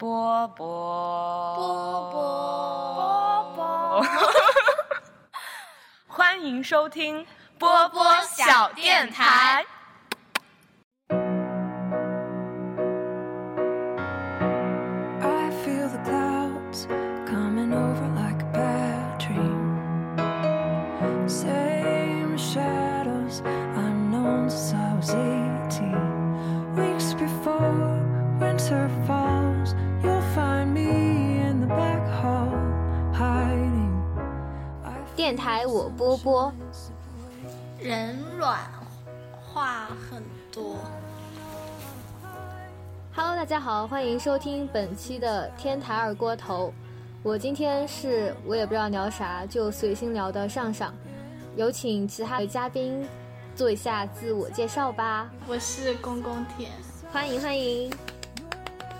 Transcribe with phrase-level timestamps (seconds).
[0.00, 4.06] 波波波波波，
[6.08, 7.26] 欢迎收听
[7.58, 9.62] 波波小电台。
[35.40, 36.52] 台我波波，
[37.78, 38.58] 人软
[39.40, 40.22] 话很
[40.52, 40.76] 多。
[43.14, 46.74] Hello，大家好，欢迎收听本期的天台二锅头。
[47.22, 50.92] 我今天是我也不知道聊啥，就随心聊的上上。
[51.56, 53.08] 有请其他的嘉宾
[53.56, 56.68] 做一下自我介绍吧，我是公公田，
[57.10, 57.90] 欢迎欢迎。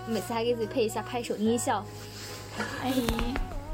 [0.07, 1.85] 每次还给自己配一下拍手音效。
[2.81, 2.91] 哎，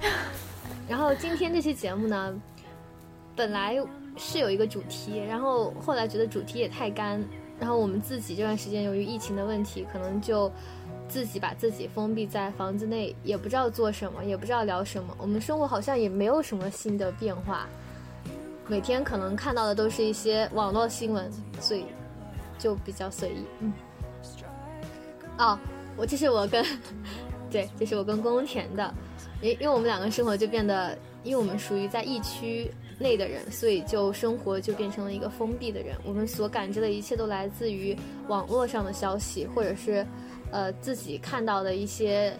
[0.85, 2.33] 然后今天这期节目呢，
[3.37, 3.77] 本来
[4.17, 7.23] 是有一个主题，然后后来觉得主题也太干，
[7.59, 10.51] 然后我们自己这段时间由于疫情的问题，可能就
[11.07, 15.15] 自己把自己封闭在房子内，也不知道做什么，也不知道聊什么。
[15.19, 17.67] 我们生活好像也没有什么新的变化，
[18.67, 21.85] 每天可能看到的都是一些网络新闻，所以
[22.57, 23.45] 就比较随意。
[23.59, 23.71] 嗯。
[25.37, 25.59] 哦，
[25.95, 26.65] 我这是我跟，
[27.51, 28.91] 对，这是我跟公公田的。
[29.39, 35.95] 因因为我们两个生活就变得，因为我们属于在疫区内的人，所以就生活就变成了一个封闭的人。
[36.03, 37.95] 我们所感知的一切都来自于
[38.27, 40.05] 网络上的消息，或者是
[40.51, 42.33] 呃自己看到的一些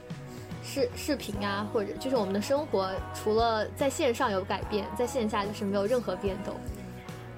[0.63, 6.53] 视视频啊，或者就是我们的生活除了在线上有改变，在线下就是没有任何变动。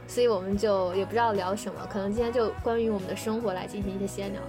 [0.08, 4.42] 所以我们就也不知道聊什么，可能今天就关于我们的生活来进行一些闲聊。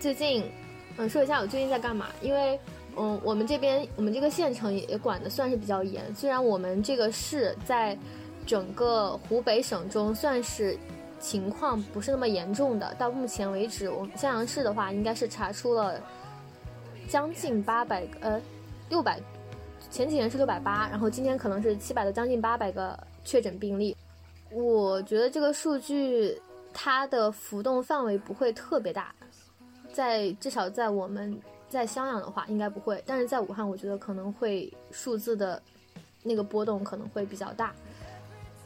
[0.00, 0.44] 最近，
[0.96, 2.58] 嗯，说一下我最近在干嘛，因为，
[2.96, 7.96] 嗯，我们这边我们这个县城也管的算是比较严，虽然我们这个市在
[8.46, 10.78] 整个湖北省中算是
[11.18, 16.00] 情况不是那么严重的，到目前为止，我们襄阳市的话应该是查出了
[17.08, 18.40] 将近八百个，呃，
[18.88, 19.20] 六百，
[19.90, 23.96] 前几年是六百八，然后今天可能是七百的将近八百个确诊病例。
[24.52, 26.40] 我觉得这个数据
[26.72, 29.12] 它的浮动范围不会特别大，
[29.96, 31.40] 在至少在我们
[31.70, 35.60] 在襄阳的话应该不会，但是在武汉我觉得可能会数字的
[36.22, 37.72] 那个波动可能会比较大。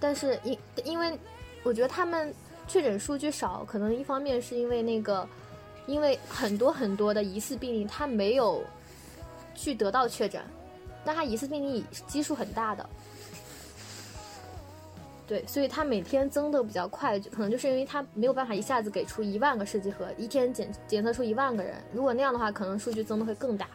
[0.01, 1.17] 但是因因为
[1.63, 2.35] 我觉得他们
[2.67, 5.25] 确诊数据少，可能一方面是因为那个
[5.87, 8.65] 因为很多很多的疑似病例他没有
[9.55, 10.43] 去得到确诊，
[11.05, 12.85] 但他疑似病例基数很大的。
[15.31, 21.77] 对，所以它每天增的比较快，就可能就是因为它没有办法一下子给出一万个试剂盒，一天检检测出一万个人。
[21.93, 23.69] 如果那样的话，可能数据增的会更大。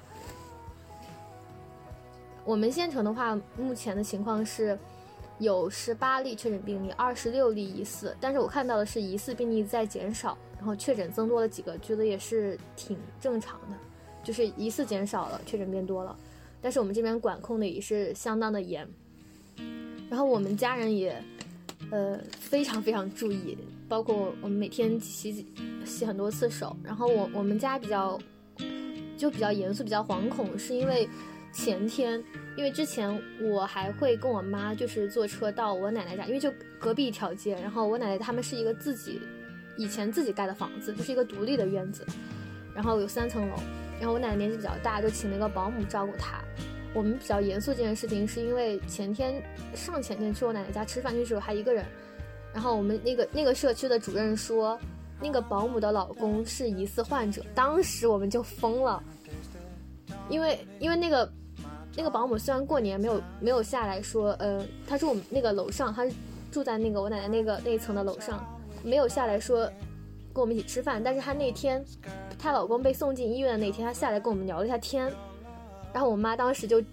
[2.43, 4.77] 我们县城的话，目前的情况是
[5.39, 13.77] 有十八例确诊病例，二十六例疑似，但是我看到的是疑似病例在减少，然后确诊增多了几个，觉得也是挺正常的，
[14.25, 16.13] 就是疑似减少了，确诊变多了，
[16.61, 18.85] 但是我们这边管控的也是相当的严。
[20.07, 21.19] 然后我们家人也，
[21.91, 25.45] 呃，非常非常注意，包括我们每天洗
[25.85, 26.75] 洗很多次手。
[26.83, 28.19] 然后我我们家比较
[29.17, 31.07] 就比较严肃，比较惶恐，是因为
[31.53, 32.21] 前天，
[32.57, 37.53] 因为之前我还会跟我妈就是坐车到我奶奶家，因为就隔壁一条街。
[37.61, 39.21] 然后我奶奶他们是一个自己
[39.77, 42.05] 以前自己盖的房子，就是一个独立的院子，
[42.73, 43.55] 然后有三层楼。
[43.97, 46.41] 然后我奶奶年纪比较大，就请了一个保姆照顾她。
[46.95, 49.43] 我们比较严肃这件事情，是因为前天
[49.75, 51.85] 上前天去我奶奶家吃饭，就只有她一个人。
[52.53, 54.79] 然后我们那个那个社区的主任说，
[55.21, 59.03] 那个保姆的老公是疑似患者，当时我们就疯了，
[60.29, 61.29] 因为因为那个
[61.97, 66.07] 那个保姆虽然过年没有没有下来说，呃，她住我们那个楼上，她
[66.49, 68.41] 住在那个我奶奶那个那一层的楼上，
[68.83, 69.69] 没有下来说
[70.33, 71.83] 跟我们一起吃饭，但是她那天
[72.39, 75.11] 她老公被送进医院的那天，她下来跟我们聊了一下天。
[75.95, 76.83] 然后我妈当时就，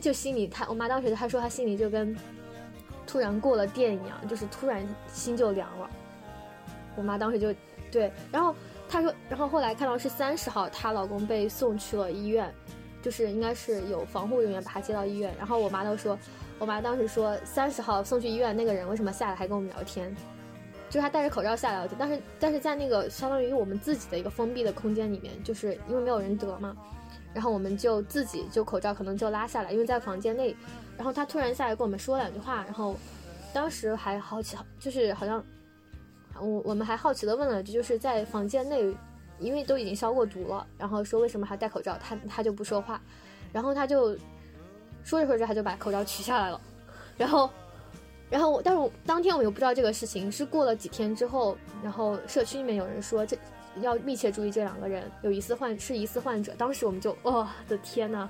[0.00, 2.16] 就心里她，我妈当时她说她心里就跟
[3.04, 5.90] 突然过了电一样，就是突然心就凉了。
[6.94, 7.52] 我妈当时就
[7.90, 8.54] 对，然后
[8.88, 12.54] 她说，然后后来看到是三十号，她老公被送去了医院，
[13.02, 15.34] 就是应该是有防护人员把她接到医院。
[15.36, 16.16] 然后我妈都说，
[16.60, 20.14] 我妈当时说三十号送去医院那个人为什么下来还跟我们聊天？
[20.88, 26.76] 就是他戴着口罩下来聊天，但是但是在那个相当于我们自己的一个封闭的空间里面，就是因为没有人得嘛，
[27.34, 30.56] 然后我们就自己就口罩可能就拉下来，因为在房间内。
[30.96, 32.96] 然后他突然下来跟我们说两句话，然后
[33.52, 35.44] 当时还好奇，就是好像
[36.40, 38.96] 我我们还好奇的问了句，就是在房间内，
[39.38, 43.00] 因为都已经消过毒了，然后说为什么还戴口罩，他他就不说话，
[43.52, 44.16] 然后他就
[45.02, 46.60] 说着说着他就把口罩取下来了，
[47.18, 47.50] 然后。
[48.30, 53.38] 然后，但是我当天我又不知道这个事情，是过了几天之后，然后社区里面有人说这
[53.80, 56.54] 要密切注意这两个人有疑似患是疑似患者。
[56.56, 58.28] 当时我们就，我的天呐，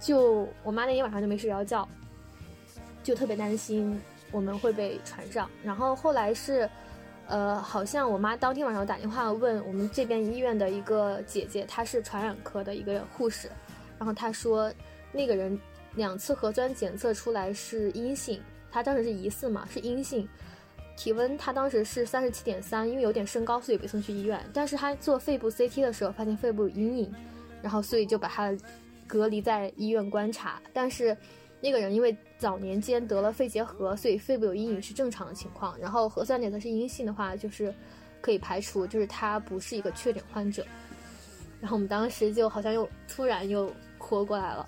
[0.00, 1.88] 就我妈那天晚上就没睡着觉，
[3.02, 4.00] 就特别担心
[4.30, 5.48] 我们会被传上。
[5.62, 6.68] 然后后来是，
[7.26, 13.48] 呃，好像我妈当天晚上打电话问我们这边医院的一个姐姐，她是传染科的一个护士，
[13.98, 14.72] 然后她说
[15.12, 15.58] 那个人
[15.94, 18.42] 两次核酸检测出来是阴性。
[18.70, 20.28] 她当时是疑似嘛，是阴性，
[20.96, 24.40] 体温他当时是三十七点三，因为有点升高，所以被送去医院。
[24.52, 27.14] 但是他做肺部 CT 的时候发现肺部有阴影，
[27.60, 28.56] 然后所以就把他
[29.06, 30.62] 隔离在医院观察。
[30.72, 31.16] 但是
[31.60, 35.76] 那个人因为早年间得了肺结核，所以肺部有阴影是正常的情况。
[35.78, 37.74] 然后核酸检测是阴性的话，就是
[38.20, 40.64] 可以排除，就是他不是一个确诊患者。
[41.60, 44.66] 然后我们当时就好像又突然又活过来了。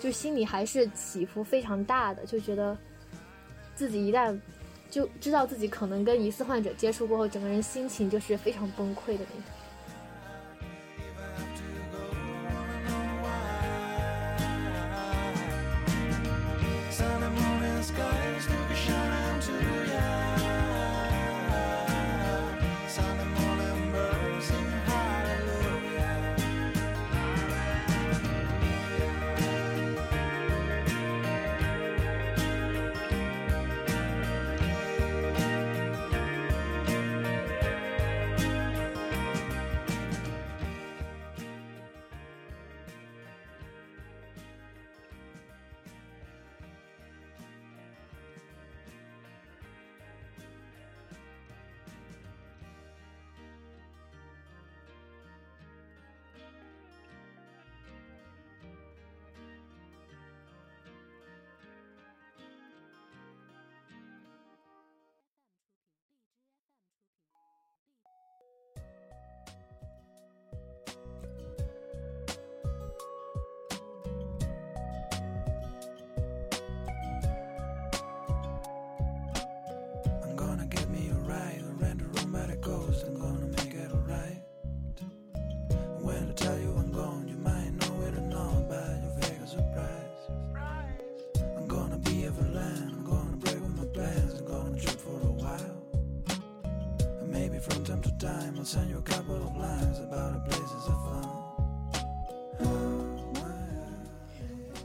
[0.00, 2.76] 就心里还是起伏非常大的，就觉得
[3.74, 4.38] 自己一旦
[4.90, 9.53] 就知道自己可能跟疑似患者接触过后，整个人心情就是非常崩溃的那种。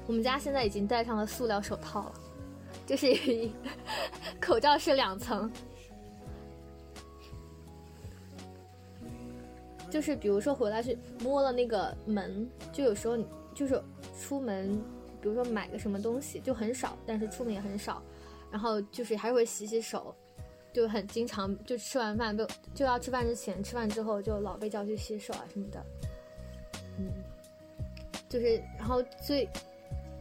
[0.10, 2.14] 我们家现在已经戴上了塑料手套了，
[2.84, 3.16] 就是
[4.42, 5.52] 口罩是两层，
[9.88, 13.80] 就是比如说回来去摸了那个门，就有时候你就是
[14.20, 14.74] 出门，
[15.22, 18.02] 比如说买个什么东西就很少，但是出门也很少，
[18.50, 20.16] 然后就是还会洗洗手。
[20.74, 25.86] 就很经常，就吃完饭都就要吃饭之前，吃饭之后就老被叫去洗手啊什么的，
[26.98, 27.12] 嗯，
[28.28, 29.50] 就是然后最，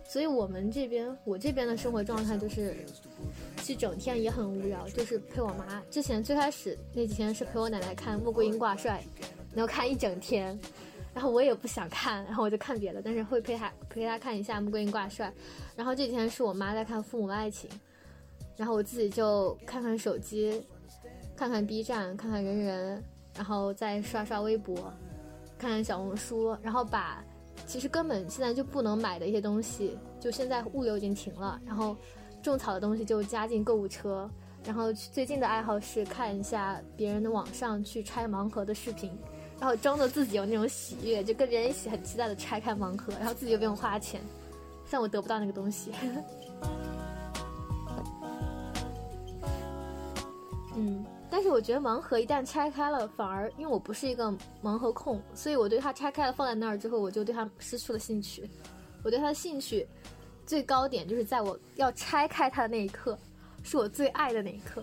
[0.09, 2.75] 所以我们这边我这边的生活状态就是，
[3.59, 5.83] 其实整天也很无聊，就是陪我妈。
[5.91, 9.05] 之前最开始那几天是陪我奶奶看《穆桂英挂帅》，
[9.55, 10.59] 然后看一整天，
[11.13, 15.29] 然后我也不想看，然后我就看别的，但是会陪她陪她看一下《穆桂英挂帅》，
[15.77, 17.69] 然后这几天是我妈在看《父母的爱情》。
[18.57, 20.65] 然后我自己就看看手机，
[21.37, 23.05] 看看 B 站，看看人人，
[23.37, 24.93] 然后再刷刷微博，
[25.57, 27.23] 看看小红书，然后把
[27.67, 31.97] 其实根本现在就不能买的一些东西，就现在物流已经停了，然后
[32.43, 34.31] 种草的东西就加进购物车。
[34.65, 39.17] 然后最近的爱好是看一下别人的网上去拆盲盒的视频，
[39.59, 44.21] 然后装作自己有那种喜悦，就跟别人一起很期待的拆开盲盒，然后自己又不用花钱，
[44.85, 45.93] 像我得不到那个东西。
[50.75, 54.33] 嗯，但是我觉得盲盒一旦拆开了，反而因为我不是一个
[54.63, 58.49] 盲盒控，所以我对它拆开了放在那儿之后，我就对它失去了兴趣。
[59.05, 59.87] 我对它的兴趣
[60.47, 63.19] 最高点就是在我要拆开它的那一刻，
[63.63, 64.83] 是我最爱的那一刻。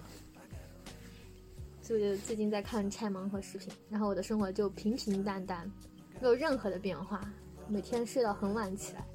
[1.82, 5.72] 所以我就最近在看拆盲盒视频，然后我的生活就平平淡淡，
[6.20, 7.28] 没有任何的变化，
[7.68, 9.06] 每天睡到很晚起来，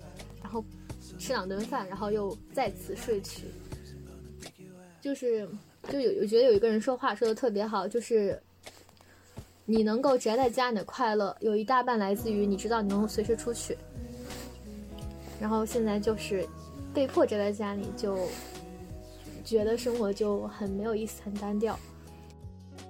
[0.43, 0.65] 然后
[1.19, 3.47] 吃两顿饭，然后又再次睡去，
[5.01, 5.49] 就是
[5.89, 8.41] 就有我觉得有一个人说话说的特别好，就是
[9.65, 13.77] 你能够宅在家，你的快乐有一大半来自于你知道你能随时出去，
[15.41, 16.47] 然后现在就是
[16.93, 18.29] 被迫宅在家里就。
[19.43, 21.77] 觉得生活就很没有意思，很单调。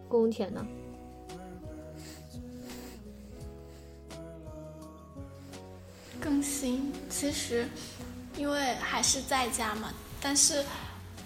[0.09, 0.67] 宫田呢？
[6.21, 7.67] 更新其实，
[8.37, 10.63] 因为还是在家嘛，但是，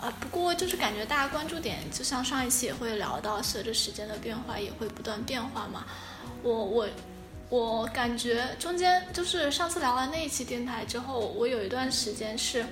[0.04, 5.84] 啊，不过就是感觉大家关注点，就像上一期也会聊到，随着时间的变化也会不断变化嘛。
[6.42, 6.87] 我我
[7.49, 12.64] 我感觉中间就是上次聊完那一期电台之后，我有一段时间是。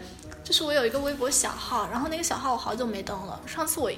[0.44, 3.40] 就是我有一个微博小号，然后那个小号我好久没登了。
[3.46, 3.88] 上次我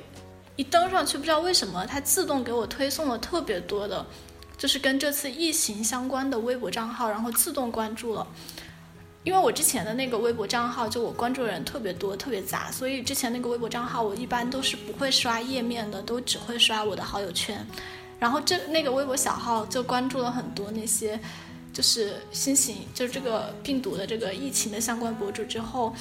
[0.57, 4.05] 一登上去，不知道为什么它自动给我推送了特别多的，
[4.59, 8.27] 就是跟这次疫情相关的微博账号，然后自动关注了。
[9.25, 17.67] 因为我之前的那个微博账号，就我关注的人特别多，特别杂，所以之前那个微博账号我一般都是不会刷页面的，都只会刷我的好友圈。
[18.21, 21.19] 然后这那个微博小号就关注了很多那些
[21.73, 25.93] 就是新型，就是这个病毒的这个疫情的相关博主之后。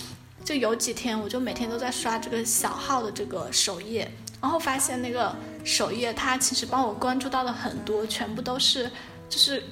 [0.45, 4.11] 就有几天，我就每天都在刷这个小号的这个首页，
[4.41, 8.91] 然后发现那个首页它其实帮我关注到了很多，全部都是
[9.29, 9.63] 就是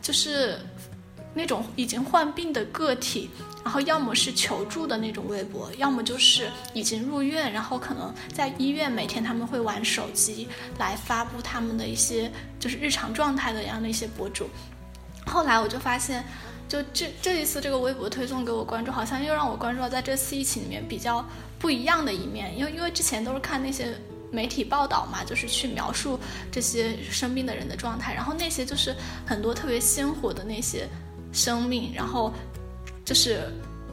[0.00, 0.60] 就是
[1.34, 3.30] 那种已经患病的个体，
[3.64, 14.48] 然后要么是求助的那种微博，要么就是已经入院，然后可能在医院每天他们会玩手机来发布他们的一些就是日常状态的样的一些博主。
[15.26, 16.24] 后来我就发现。
[16.70, 22.56] 就这这一次这个微博推送给我关注，好像又让我关注到在这次疫情里面比较不一样的一面。
[22.56, 23.92] 因为因为之前都是看那些
[24.30, 26.16] 媒体报道嘛，就是去描述
[26.48, 28.94] 这些生病的人的状态，然后那些就是
[29.26, 30.88] 很多特别鲜活的那些
[31.32, 32.32] 生命，然后
[33.04, 33.52] 就是。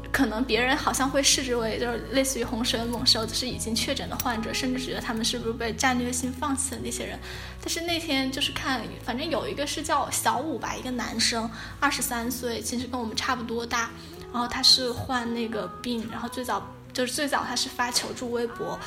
[0.09, 7.19] 可能别人好像会视之为就是类似于洪水猛兽，就是已经确诊的患者，甚至觉得他们是不是被战略性放弃的那些人。
[7.59, 11.47] 但是那天就是看，反正有一个是叫小五吧，一个男生，
[11.79, 13.91] 二十三岁，其实跟我们差不多大。
[14.33, 18.79] 然后他是患那个病，然后最早就是最早他是发求助微博。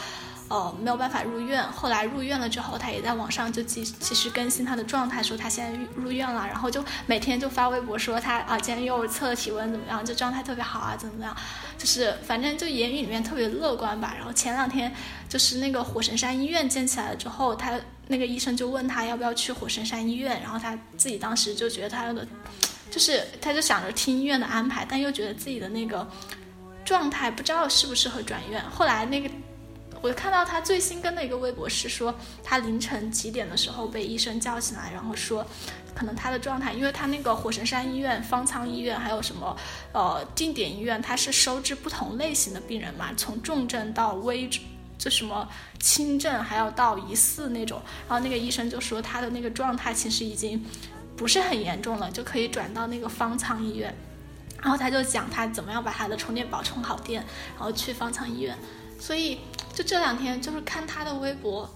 [0.51, 1.63] 呃，没有办法入院。
[1.71, 6.45] 后来入院了之后，他也在网上就及及时更新他的状态，说他现在入院了。
[6.45, 11.37] 然后就每天就发微博说他啊，今天又测了体温怎么样，就状态特别好啊，怎么怎么样，
[11.79, 14.13] 就是反正就言语里面特别乐观吧。
[14.17, 14.93] 然后前两天
[15.29, 22.27] 就是那个火神山医院建起来了之后，他那个医生就问他要不要去火神山医院，然后他自己当时就觉得他的，
[22.91, 26.05] 就是他就想着听医院的安排，但又觉得自己的那个
[26.85, 28.61] 状态不知道适不适合转院。
[28.69, 29.31] 后来那个。
[30.03, 35.47] 我看到他最新跟的一个微博是说，他凌晨几点的时候被医生叫起来，然后说，
[35.95, 39.55] 可能他的状态，因为他那个火神山医院、方舱医院还有什么，
[39.93, 44.49] 呃，定点医院，他是收治不同类型的病人嘛，从重症到危，
[44.97, 45.47] 就什么
[45.79, 50.65] 轻症，还要到疑似那种，然后那个医生就说他的那个状态其实已经
[51.15, 53.95] 不是很严重了，就可以转到那个方舱医院，
[54.63, 57.23] 然后他就讲他怎么样把他的充电宝充好电，
[57.55, 58.57] 然后去方舱医院，
[58.99, 59.39] 所以。
[59.75, 61.69] 就这两天，就是看他的微博，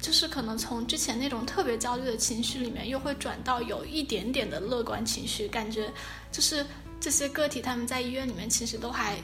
[0.00, 5.90] 就是可能从之前那种特别焦虑的情绪里面，又会转到有一点点的乐观情绪，感觉
[6.30, 6.64] 就是
[7.00, 9.16] 这些个体他们在医院里面其实都还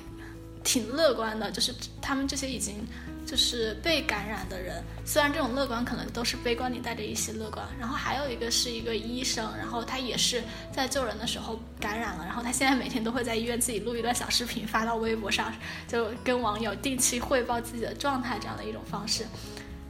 [0.63, 2.87] 挺乐观的，就是他们这些已经。
[3.27, 7.67] 就是被感染的人，虽然这种乐观可能都是悲观里带着一些乐观。
[7.81, 15.53] 然后还有一个是一个医生，然后他也是在救人的时候感染了，然后他现在每天都会在医院自己录一段小视频发到微博上，
[15.89, 19.25] 就跟网友定期汇报自己的状态这样的一种方式。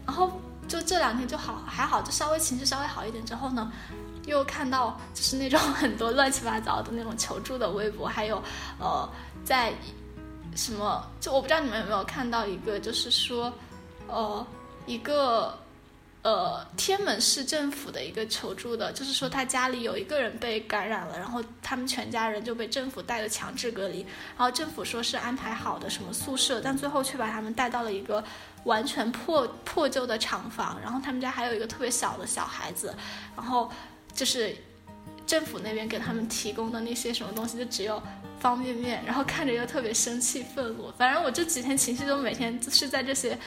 [0.07, 3.73] 然后就这两天就好还好，就稍微情绪稍微好一点之后呢，
[4.27, 8.43] 又看到就是那种 很多乱七八糟的那种求助的微博，还有
[8.79, 9.09] 呃
[9.45, 9.73] 在。
[10.55, 11.05] 什么？
[11.21, 13.53] 就我不知道你们有没有看到一个，就是说，
[14.07, 14.47] 呃，
[14.87, 15.59] 一个
[16.23, 24.01] 呃天门市政府的一个求助的，就是说他家里有一个人被感染了，然后他们全家人就被政府带了强制隔离，
[24.37, 28.23] 然后政府说是安排好的什么宿舍，但最后却把他们带到了一个
[28.65, 32.95] 完全破破旧的厂房，然后他们家还有一个特别小的小孩子，
[33.37, 33.71] 然后
[34.15, 34.57] 就是。
[35.27, 38.01] 政府那边给他们提供的那些什么东西，就只有
[38.45, 40.93] 方便面，然后看着又特别生气愤怒。
[40.99, 43.39] 反正我这几天情绪都每天就是在这些，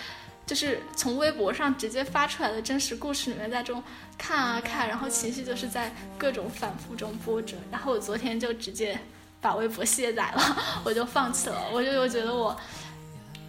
[0.43, 3.83] 就是从微博上直接发出来的真实故事里面在中
[4.17, 7.55] 看啊看，然后情绪就是在各种反复中波折。
[7.71, 8.99] 然后我昨天就直接
[9.39, 11.61] 把微博卸载了， 我就放弃了。
[11.71, 12.57] 我就我觉得我，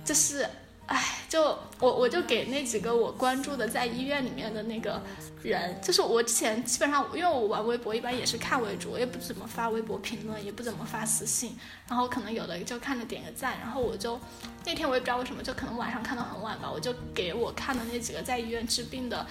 [0.05, 0.47] 就是
[0.89, 1.43] 哎，就
[1.81, 5.03] 我我就给那几个我关注的在医院里面的那个
[5.43, 11.55] 人，就是我之前基本上因为我玩微博一般也是看为主，我也不怎么发微博评论，也不怎么发私信，
[11.87, 14.19] 然后可能有的就看着点个赞，然后我就
[14.65, 19.27] 那天我也不知道为什么，就可能晚上看到很晚吧，我就给我看的那几个在医院治病的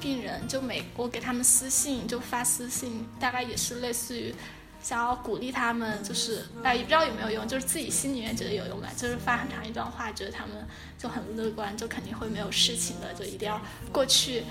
[0.00, 4.34] 病人，就每我给他们私信就发私信，大概也是类似于。
[4.82, 8.88] 想要鼓励他们，就是哎，也不知道有没有用，就是自己心里面觉得有用吧。
[8.96, 10.66] 就是发很长一段话，觉得他们
[10.98, 13.60] 就很乐观，就肯定会没有事情的，就一定要
[13.92, 14.44] 过去。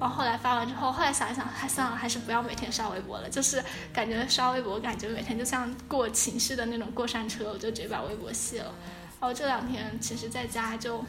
[0.00, 3.30] 然后后来发完之后，后来想一想，还算了，还是不要每天刷微博了。
[3.30, 8.74] 就是感觉刷微博，感觉每天就像过情绪的那种过山车，我就直接把微博卸了。
[9.20, 11.04] 然后这两天其实在家就，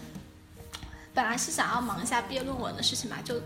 [1.11, 3.41] 本来是想要忙一下毕业论文的事情嘛，就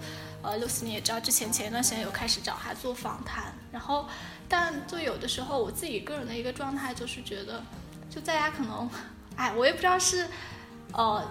[0.47, 4.07] 呃，六四你也知道，之前前一段时间有开始找他做访谈，然后。
[4.49, 7.61] 但就有的时候，我自己个人的一个状态就是觉得，
[8.09, 8.89] 就在家可能，
[9.35, 10.25] 哎，我也不知道是，
[10.93, 11.21] 呃，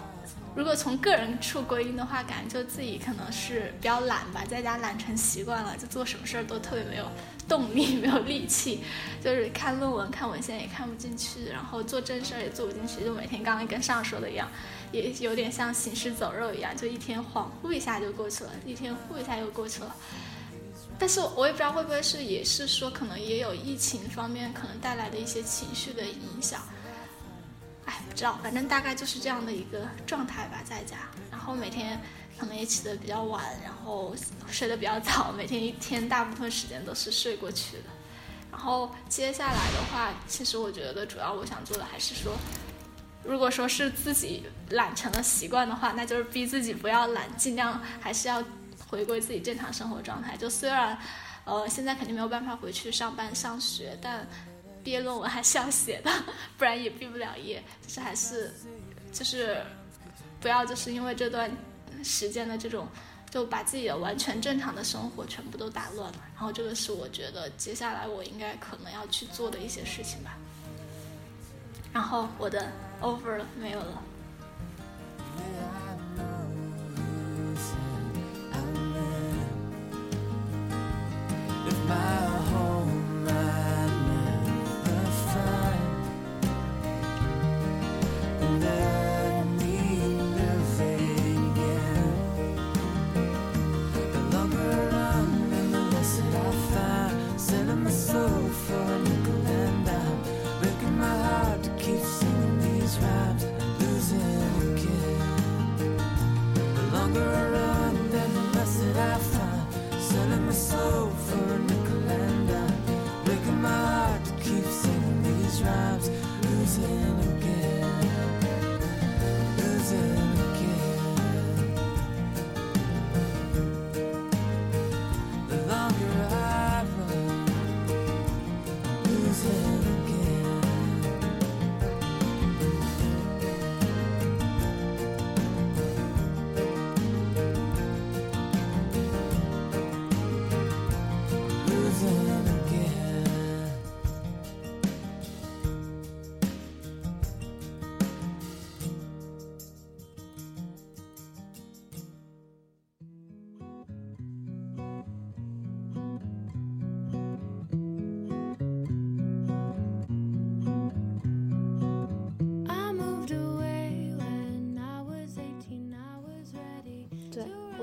[0.54, 7.11] 如果从个人处归因的话，感觉就自己可能是比较懒吧，在家懒成习惯了，就做什么事儿都特别没有
[7.49, 8.85] 动力， 没有力气，
[9.25, 14.46] 就是看论文、看文献也看不进去，然后做正事儿也做不进去，就每天刚刚跟上说的一样，
[14.93, 19.95] 也有点像行尸走肉一样，就一天恍惚一下就过去了，一天呼一下又过去了。
[20.99, 26.62] 但是我也不知道会不会是，也是说可能也有疫情方面可能带来的一些情绪的影响，
[27.85, 30.97] 哎，不知道，反正大概就是这样的一个状态吧，在家，
[31.31, 32.00] 然后每天
[32.38, 34.14] 可能也起得比较晚，然后
[34.49, 37.85] 睡得比较早，每天一天大部分时间都是睡过去的。
[38.50, 42.33] 然后接下来的话，其实我觉得主要我想做的还是说，
[43.26, 48.42] 如果说是自己懒成了习惯的话，那就是逼自己不要懒，尽量还是要。
[48.88, 50.97] 回归自己正常生活状态，就虽然，
[51.45, 54.25] 呃，现在肯定没有办法回去上班上学，但
[54.85, 56.11] 毕业论文还是要写的，
[56.56, 57.61] 不然也毕不了业。
[57.85, 58.54] 就是还是，
[59.12, 59.61] 就是
[60.40, 61.50] 不要就是因为这段
[62.04, 62.87] 时间的这种，
[63.28, 66.18] 就把自己的完全正常的生活全部都打乱了。
[66.37, 70.39] 然后这个是我觉得接下来我应该可能要去做的一些事情吧。
[71.93, 72.71] 然后我的
[73.02, 74.02] over 了，没有了。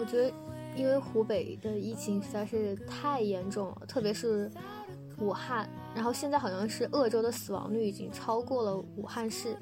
[0.04, 0.30] 我觉得，
[0.76, 4.52] 因为湖北的疫情实在是太严重了，特别是
[5.18, 9.56] 武汉，然后现在好像是鄂州的死亡率已经超过了武汉市。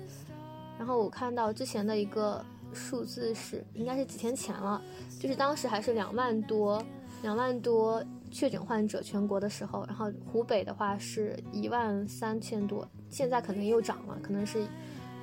[0.80, 4.82] 然后我看到之前的一个数字是，应该是几天前了，
[5.20, 6.84] 就是当时还是两万多，
[7.22, 14.66] 两万多确诊患者全国的时候，然后湖北的话是一万三千多，现在可能又涨了，可能是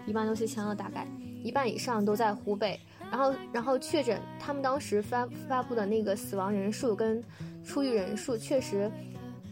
[0.07, 1.09] 一万六七千了，大概
[1.43, 2.79] 一半以上都在湖北。
[3.11, 7.23] 然后，然后确诊，他们当时发发布的那个死亡人数跟
[7.65, 8.91] 出狱人数，确实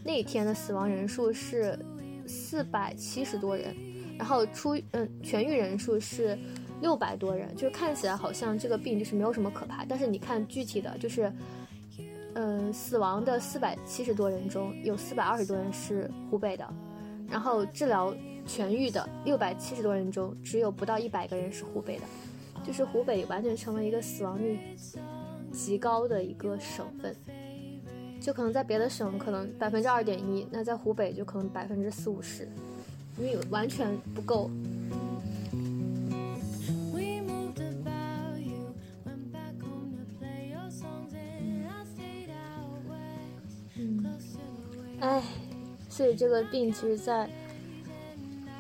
[0.05, 1.79] 那天的死亡人数是
[2.27, 3.75] 四百七十多人，
[4.19, 6.39] 然后出嗯痊愈人数是
[6.81, 11.33] 六百多人，就是看起来好像这个病就是没有什么可怕，但是你看具体的就是，
[12.35, 16.69] 嗯，死亡的四百七十多人中有四百二十多人是湖北的，
[17.29, 18.15] 然后治疗
[18.47, 22.03] 痊愈的六百七十多人中只有不到一百个人是湖北的。
[22.67, 24.59] 就是湖北完全成为一个死亡率
[25.53, 27.15] 极高的一个省份，
[28.21, 32.49] 就可能在别的省可能百分之二点一，那在湖北就可能百分之四五十，
[33.19, 34.51] 因为完全不够。
[44.99, 45.23] 哎，
[45.89, 47.31] 所以这个病其实，在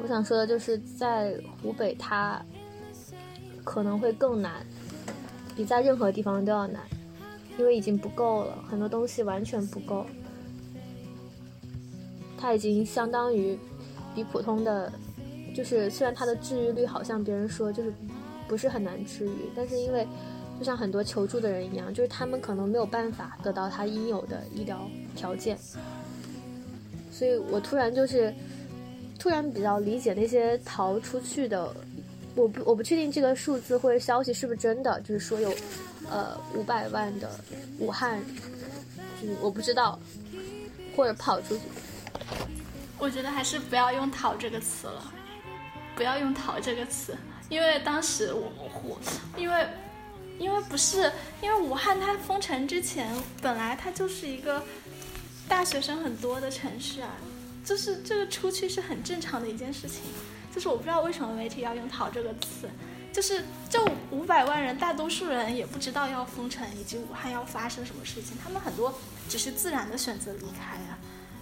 [0.00, 2.40] 我想说的就是在湖北它。
[3.66, 4.64] 可能会更难，
[5.57, 6.81] 比在任何地方都要难，
[7.59, 10.07] 因为已经不够了，很多东西完全不够。
[12.38, 13.59] 它已经相当于
[14.14, 14.92] 比普通的，
[15.52, 17.92] 就是虽然它的治愈率好像别人说就是
[18.46, 20.07] 不是很难治愈，但是因为
[20.61, 25.59] 就像很多求助的人一样，就是他们可能没有办法得到他应有的医疗条件，
[27.11, 28.33] 所以我突然就是
[29.18, 31.74] 突然比较理解那些逃出去的，
[32.37, 35.53] 我不我不确定这个数字或者消息是不是真的，就是说有
[36.09, 37.29] 呃五百万的
[37.79, 38.20] 武汉，
[39.22, 39.99] 嗯我不知道，
[40.94, 41.62] 或者跑出去。
[42.99, 45.12] 我觉得还是不要用“逃”这个词了，
[45.94, 47.16] 不要用“逃”这个词，
[47.49, 48.53] 因为当时我
[48.85, 48.99] 我
[49.37, 49.66] 因为
[50.38, 54.62] 因为不是因为武汉它封城之前本来它就是一个
[55.49, 57.11] 大学生很多的城市啊，
[57.64, 60.01] 就是这个出去是很正常的一件事情，
[60.56, 62.66] 就是我不知道为什么媒体要用“逃”这个词，
[63.12, 63.78] 就是这
[64.10, 68.94] 五百万人大多数人也不知道要封城以及武汉要发生什么事情，他们很多
[69.28, 70.96] 只是自然的选择离开啊。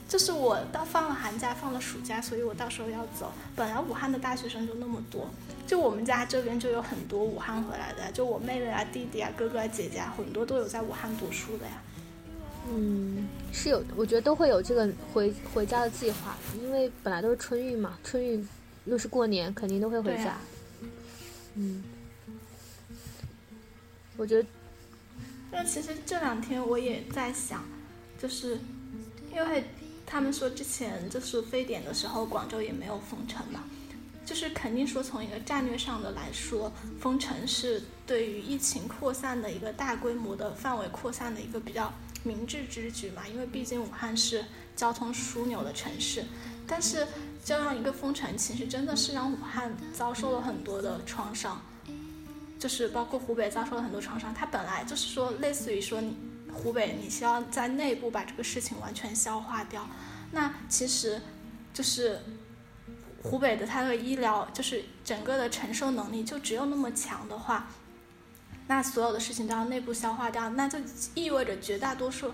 [0.09, 3.33] 就是我到放了寒假，放了暑假，所以我到时候要走。
[3.55, 5.31] 本来武汉的大学生就那么多，
[5.65, 11.81] 就我们家这边就有很多武汉回来的，就我妹妹啊、弟弟啊、哥哥啊、姐姐啊，很多都有在武汉读书的呀。
[12.69, 18.47] 嗯，是有，我觉得都会有这个回回家的计划，因为本来都是春运嘛，春运
[18.85, 20.31] 又是过年，肯定都会回家。
[20.31, 20.41] 啊。
[21.55, 21.85] 嗯，
[24.17, 24.49] 我觉得
[25.51, 27.65] 那其实这两天我也在想，
[28.21, 28.59] 就是
[29.33, 29.65] 因为
[30.05, 33.65] 他们说之前就是非典的时候，广州也没有封城嘛，
[34.27, 41.93] 就是肯定说从一个战略上的来说，封城是对于疫情扩散的一个大规模的范围扩散的一个比较
[42.25, 44.45] 明智之举嘛，因为毕竟武汉是
[44.75, 46.25] 交通枢纽的城市，
[46.67, 47.07] 但是
[47.45, 51.61] 这样一个封城，其实真的是让武汉遭受了很多的创伤。
[52.57, 56.17] 就是包括湖北遭受了很多创伤，它本来就是说类似于说你
[56.51, 59.87] 湖北你需要在内部把这个事情完全消化掉，
[60.31, 61.21] 那其实
[61.75, 62.19] 就是
[63.23, 67.67] 湖北的它的医疗就是整个的承受能力就只有那么强的话，
[68.67, 70.79] 那所有的事情都要内部消化掉，那就
[71.15, 72.33] 意味着绝大多数。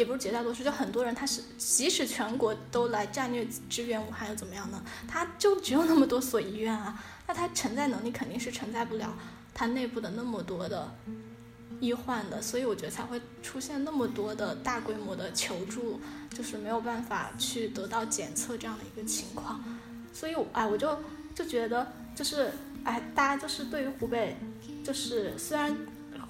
[0.00, 4.82] 也不是绝大多数，就很多人他是，即使全国都来战略支援武汉又怎么样呢？
[5.06, 9.14] 他就只有那么多所医院啊，那他承载能力肯定是承载不了
[9.52, 10.90] 它内部的那么多的
[11.80, 16.00] 医患的，所以我觉得才会出现那么多的大规模的求助，
[16.32, 19.62] 就是没有办法去得到检测这样的一个情况。
[20.14, 20.98] 所以，哎，我就
[21.34, 22.50] 就觉得，就是
[22.84, 24.34] 哎，大家就是对于湖北，
[24.82, 25.76] 就是虽然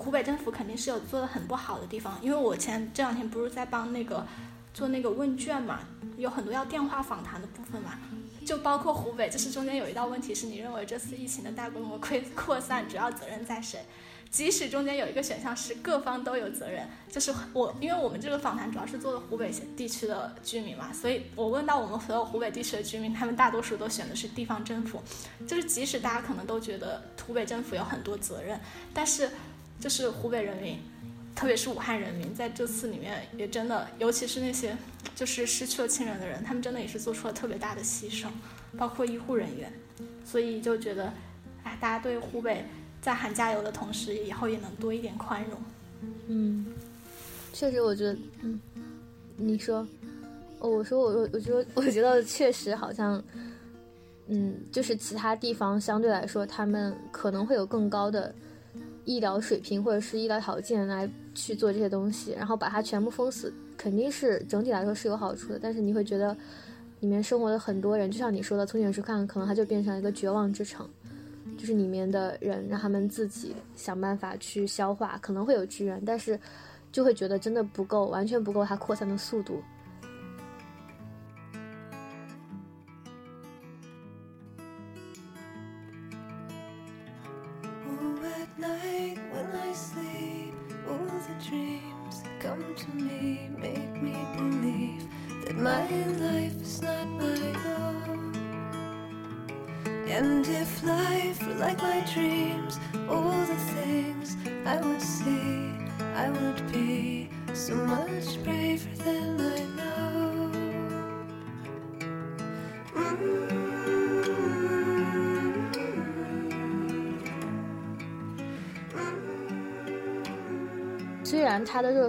[0.03, 4.27] 湖北政府肯定是有做的很不好的地方，因为我前这两天不是在帮那个
[4.73, 5.81] 做那个问卷嘛，
[6.17, 7.99] 有很多要电话访谈的部分嘛。
[8.47, 13.79] 就包括湖北，就是中间有一道问题是你认为这次疫情的大规模扩扩散主要责任在谁？
[14.31, 25.03] 即使中间有一个选项是各方都有责任，就是我，因为我们这个访谈主要是做的湖北地区的居民嘛，所以我问到我们所有湖北地区的居民，他们大多数都选的是地方政府，
[25.49, 28.59] 就是即使大家可能都觉得湖北政府有很多责任，
[28.95, 29.29] 但是
[29.81, 30.79] 就是湖北人民。
[31.33, 34.77] 特别是武汉人民在这次里面也真的，尤其是那些
[35.15, 38.27] 就是失去了亲人的人，他们真的也是做出了特别大的牺牲，
[38.77, 39.73] 包括医护人员，
[40.23, 41.11] 所以就觉得，
[41.63, 42.65] 哎，大家对湖北
[43.01, 45.59] 在喊加油的同时，以后也能多一点宽容。
[46.27, 46.67] 嗯，
[47.55, 48.61] 确实，我觉得，嗯，
[49.37, 49.87] 你说，
[50.59, 53.23] 哦，我说，我我觉得，我觉得确实好像，
[54.27, 58.35] 嗯，就是其他地方相对来说，他们可能会有更高的
[59.05, 65.59] 医疗水平或者是医疗条件来去做这些东西，然后把它全部封死，肯定是整体来说是有好处的。
[65.61, 66.37] 但是你会觉得，
[67.01, 70.89] 里面生活的很多人，就像你说的，从远处看，可能它就变成了一个绝望之城。
[71.59, 76.39] 就是里面的人让他们自己想办法去消化，可能会有支援，但是
[76.91, 79.61] 就会觉得真的不够，完全不够它扩散的速度。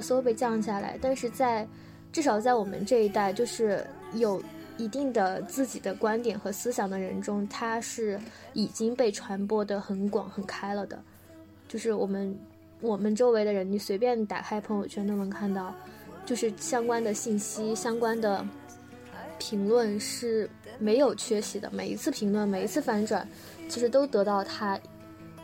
[0.02, 1.68] 热搜被降下来，但是在
[2.12, 3.86] 至少在我们这一代，就是
[4.16, 4.42] 有
[4.78, 8.20] 一定的自己的观点和思想的人中，他是
[8.54, 11.00] 已经被传播的很广很开了的。
[11.68, 12.36] 就是我们
[12.82, 15.72] 我们周围的人，你随便打开朋友圈都能看到，
[16.26, 18.44] 就是相关的信息、相关的
[19.38, 21.70] 评论是没有缺席的。
[21.72, 23.28] 每一次评论，每一次反转，
[23.70, 24.80] 其实都得到他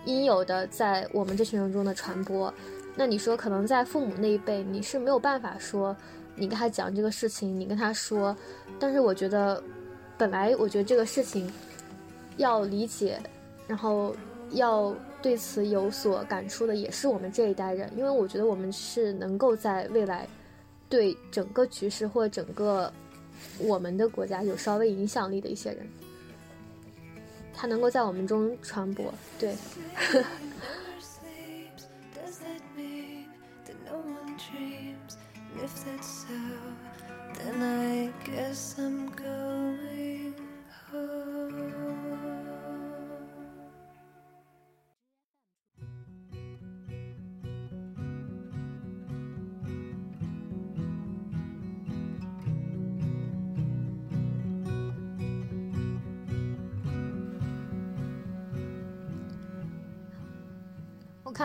[0.06, 2.52] 应有的在我们这群人中的传播。
[2.97, 5.95] 那你说，可能在父母那一辈，你是没有办法说。
[6.39, 8.36] 你跟他讲这个事情，你跟他说，
[8.79, 9.63] 但是我觉得，
[10.17, 11.51] 本来我觉得这个事情
[12.38, 13.19] 要理解，
[13.67, 14.15] 然后
[14.51, 20.27] 要对此有所感触的，也是我们这一代人，因为我觉得我们是能够在未来
[20.89, 22.93] 对整个局势或整个
[23.57, 25.88] 我们的国家有稍微影响力的一些人，
[27.51, 29.55] 他能够在我们中传播，对。
[34.38, 35.17] dreams?
[35.36, 36.39] And if that's so,
[37.39, 39.66] then I guess I'm going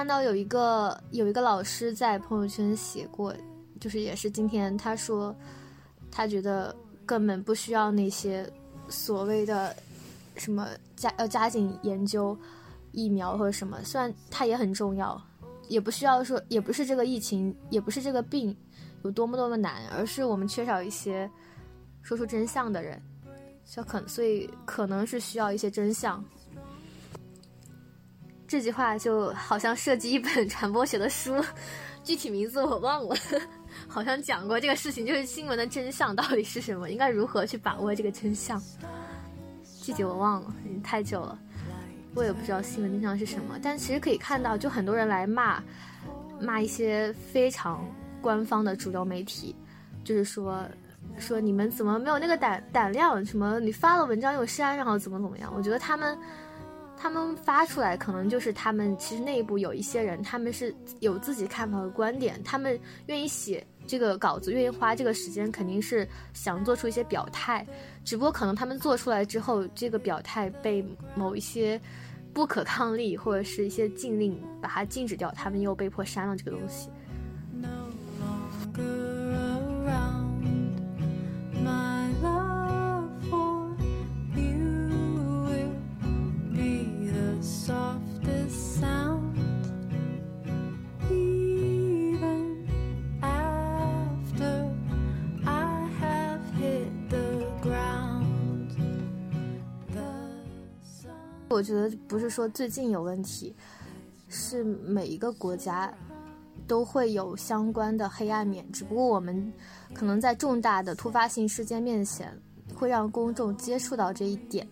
[0.02, 3.32] 看到有一个有一个老师在朋友圈写过，
[3.78, 5.32] 就是也是今天他说，
[6.10, 6.74] 他觉得
[7.06, 8.44] 根本不需要那些
[8.88, 9.72] 所谓的
[10.34, 12.36] 什么加要加紧研究
[12.90, 15.22] 疫苗或者什么，虽然它也很重要，
[15.68, 18.56] 也不需要说，也不是这个疫情，也不是这个病
[19.04, 21.30] 有多么多么难，而是我们缺少一些
[22.02, 23.00] 说出真相的人，
[23.64, 26.24] 所可所以可能是需要一些真相。
[28.52, 31.42] 这句话就好像涉及一本 传播学的书，
[32.04, 33.16] 具体名字我忘了，
[33.88, 38.62] 好像讲过这个事情，就是新闻的真相到底是什么，应该如何去把握这个真相。
[39.80, 41.38] 具体我忘了，已经太久了，
[42.14, 43.58] 我也不知道新闻真相是什么。
[43.62, 45.58] 但其实可以看到，就很多人来骂，
[46.38, 47.82] 骂一些非常
[48.20, 49.56] 官方的主流媒体，
[50.04, 50.62] 就是说
[51.18, 55.50] 说你们怎么没有那个胆胆量，什么你发了文章又删，然后怎么怎么样？
[55.56, 56.18] 我觉得他们。
[57.02, 67.66] 他们发出来，可能就是他们其实内部有一些人，他们是有自己看法和观点，他们愿意写这个稿子，愿意花这个时间，肯定是想做出一些表态。
[68.04, 70.84] 只不过可能他们做出来之后，这个表态被
[71.16, 71.80] 某一些
[72.32, 76.88] 不可抗力或者是一些禁令把它禁止掉，他们又被迫删了这个东西。
[77.62, 79.42] no longer
[79.84, 80.78] around.
[81.64, 82.01] My
[101.62, 103.54] 我觉得不是说最近有问题，
[104.28, 105.94] 是每一个国家
[106.66, 109.52] 都会有相关的黑暗面，只不过我们
[109.94, 112.36] 可能在重大的突发性事件面前，
[112.74, 114.66] 会让公众接触到这一点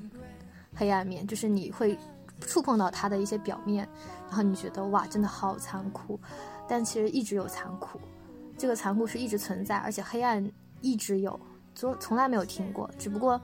[0.75, 1.97] 黑暗面，就是你会
[2.41, 3.89] 触碰到它的一些表面，
[4.27, 6.19] 然后你觉得哇，真的好残酷，
[6.69, 8.01] 但其实一直有残酷，
[8.59, 10.45] 这个残酷是一直存在，而且黑暗
[10.81, 11.39] 一直有，
[11.73, 13.41] 从从来没有停过，只不过。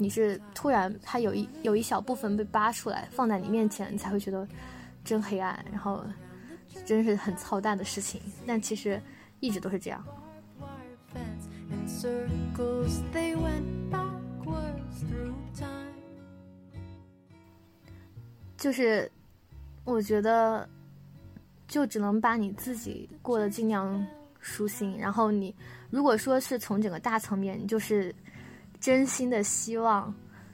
[0.00, 4.48] 你是突然它有一有一小部分被扒出来放在你面前，你才会觉得
[5.04, 6.02] 真黑暗，然后
[6.86, 8.18] 真是很操蛋的事情。
[8.46, 8.98] 但其实
[9.40, 10.02] 一直都是这样。
[18.56, 19.10] 就是
[19.84, 20.66] 我觉得
[21.68, 24.02] 就只能把你自己过得尽量
[24.40, 25.54] 舒心，然后你
[25.90, 28.14] 如果说是从整个大层面，你就是
[28.80, 30.12] 真心的希望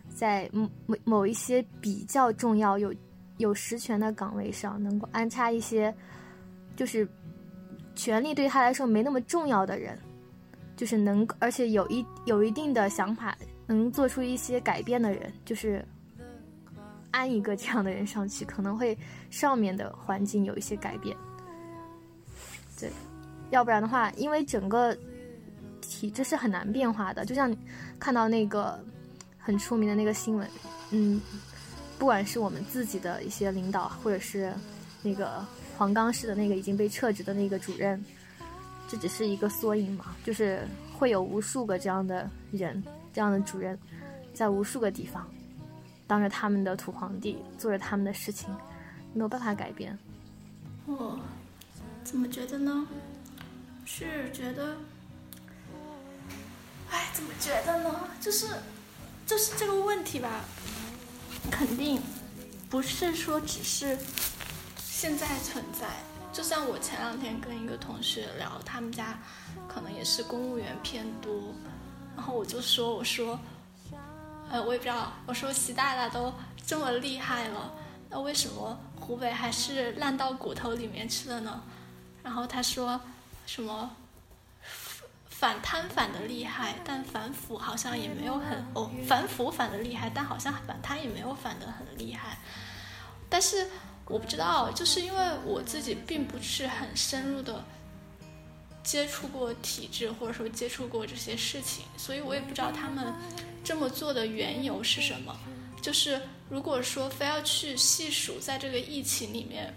[0.09, 0.69] 在某
[1.05, 2.93] 某一些比较重要、有
[3.39, 5.95] 有实权的岗位上，能够安插一些
[6.75, 7.09] 就是
[7.95, 9.99] 权力对他来说没那么重要的人，
[10.77, 13.37] 就是能而且有一有一定的想法，
[13.67, 15.87] 能做出一些改变的人，就是
[17.11, 18.97] 安一个这样的人上去，可能会
[19.31, 21.17] 上面的环境有一些改变。
[22.79, 22.91] 对，
[23.51, 24.97] 要不然的话，因为整个
[25.81, 27.25] 体制是很难变化的。
[27.25, 27.55] 就像
[27.99, 28.79] 看到那个
[29.39, 30.49] 很出名的那个新闻，
[30.91, 31.21] 嗯，
[31.99, 34.53] 不管是我们自己的一些领导，或者是
[35.03, 35.45] 那个
[35.77, 38.05] 黄冈市的那个已经被撤职的那个主任，
[38.89, 43.79] 这只是一个缩影嘛，就是会有无数个这样的人，这样的主任，
[44.35, 45.27] 在无数个地方。
[46.07, 48.49] 当着他们的土皇帝做着他们的事情，
[49.13, 49.99] 没有办法改变。
[50.87, 51.19] 我
[52.05, 52.87] 怎么觉得呢？
[53.85, 54.77] 是觉得
[56.91, 58.09] 哎怎么觉得呢？
[58.21, 58.49] 就是
[59.27, 60.45] 就是这个问题吧，
[61.51, 62.01] 肯定
[62.69, 63.99] 不是说只是
[64.79, 65.89] 现在存在。
[66.33, 69.19] 就像我前两天跟一个同学聊，他们家
[69.67, 71.55] 可能也是公务员偏多，
[72.15, 73.41] 然后我就说，我说，
[74.51, 76.33] 呃，我也不知道，我说习大大都
[76.67, 77.73] 这么厉害了，
[78.11, 81.63] 那为什么湖北还是烂到骨头里面去了呢？
[82.23, 83.01] 然后他说
[83.47, 83.91] 什么
[85.39, 92.39] 反贪反的厉害，但反腐好像也没有很哦，反腐反的厉害，但好像反贪也没有反的很厉害，
[93.29, 93.67] 但是。
[94.09, 97.65] 我不知道，就是因为我自己并不是很深入的
[98.85, 103.13] 接触过体制，或者说接触过这些事情，所以我也不知道他们
[103.65, 105.37] 这么做的缘由是什么。
[105.83, 109.75] 就是如果说非要去细数在这个疫情里面，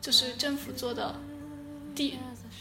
[0.00, 1.12] 就是政府做的
[1.92, 2.16] 第，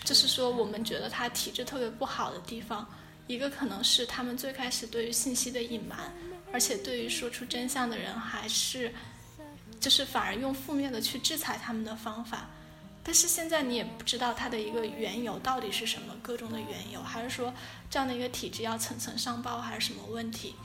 [0.06, 2.88] 就是说我们觉得他体质特别不好的地方，
[3.28, 6.14] 一个可能是他们最开始对于信息的隐瞒，
[6.54, 8.94] 而且对于说出真相的人还是。
[9.78, 12.48] 就是反而用负面的去制裁他们的方法，
[13.04, 17.54] 但是现在你也不知道它的一个缘由到底是什么，各种的缘由，还是说
[17.88, 20.56] 这样的一个体制要层层上报，还是什么问题？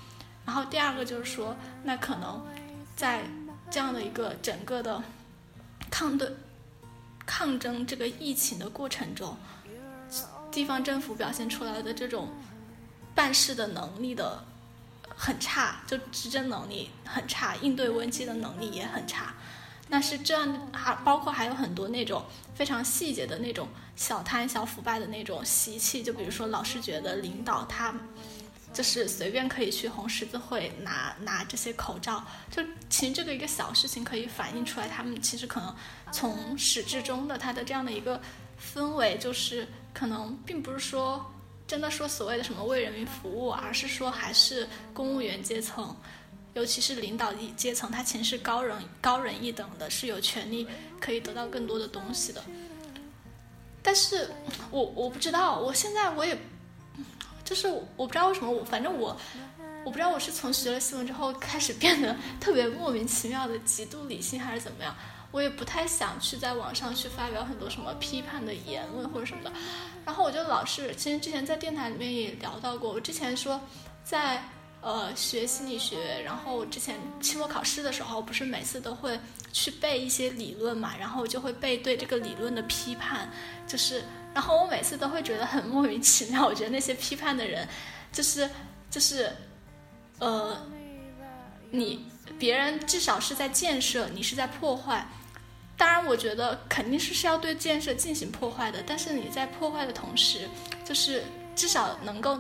[0.47, 2.43] 然后第二个就是说，那可能
[2.97, 3.23] 在
[3.71, 5.03] 这样的一个整个的
[5.91, 6.31] 抗对
[7.27, 9.37] 抗争这个疫情的过程中，
[10.51, 12.29] 地方政府表现出来的这种
[13.15, 14.45] 办事的能力的。
[15.23, 19.35] 很差，就执政能力很差，应对危机的能力也很差。
[19.89, 26.03] 那是这样，还包括还有很多那种非常细节的那种小贪小腐败的那种习气。
[26.03, 27.93] 就比如说，老是觉得领导他
[28.73, 32.25] 就是随便可以去红十字会拿拿这些口罩。
[32.51, 35.75] 就其实这个一个小事情可以反映出来，他们其实可能
[36.13, 38.21] 从始至终的他的这样的一个
[38.75, 41.25] 氛围，就是可能并不是说。
[41.67, 45.97] 真的说所谓的什么为人民服务，而是说还是公务员阶层，
[46.55, 50.67] 尤其是领导一阶层，他其实是高人高人一等的，是有权利
[51.01, 52.43] 可以得到更多的东西的。
[53.85, 54.29] 但是
[54.73, 56.37] 我我不知道，我现在我也，
[57.51, 59.17] 就是我不知道为什么我，反正我
[59.85, 64.95] 我不知道我是从学了新闻之后开始变得特别莫名其妙的极度理性，还是怎么样。
[65.33, 69.53] 我也不太想去在网上去发表很多什么批判的言论或者什么的，
[70.05, 73.61] 然后我就老是，其实之前在电台里面也聊到过，我之前说
[74.05, 74.41] 在
[74.81, 79.19] 呃学心理学，然后之前期末考试的时候，不是每次都会
[79.53, 83.29] 去背一些理论嘛，然后就会背对这个理论的批判，
[83.67, 87.67] 就是，然后我每次都会觉得很莫名其妙，我觉得那些批判的人，
[88.13, 88.49] 就是
[88.89, 89.31] 就是，
[90.19, 90.57] 呃，
[91.71, 92.07] 你
[92.39, 95.07] 别人至少是在建设，你是在破坏。
[95.77, 100.49] 当然，我觉得肯定是是要对建设进行破坏的，但是你在破坏的同时，
[100.85, 101.25] 就是
[101.57, 102.39] 至少能够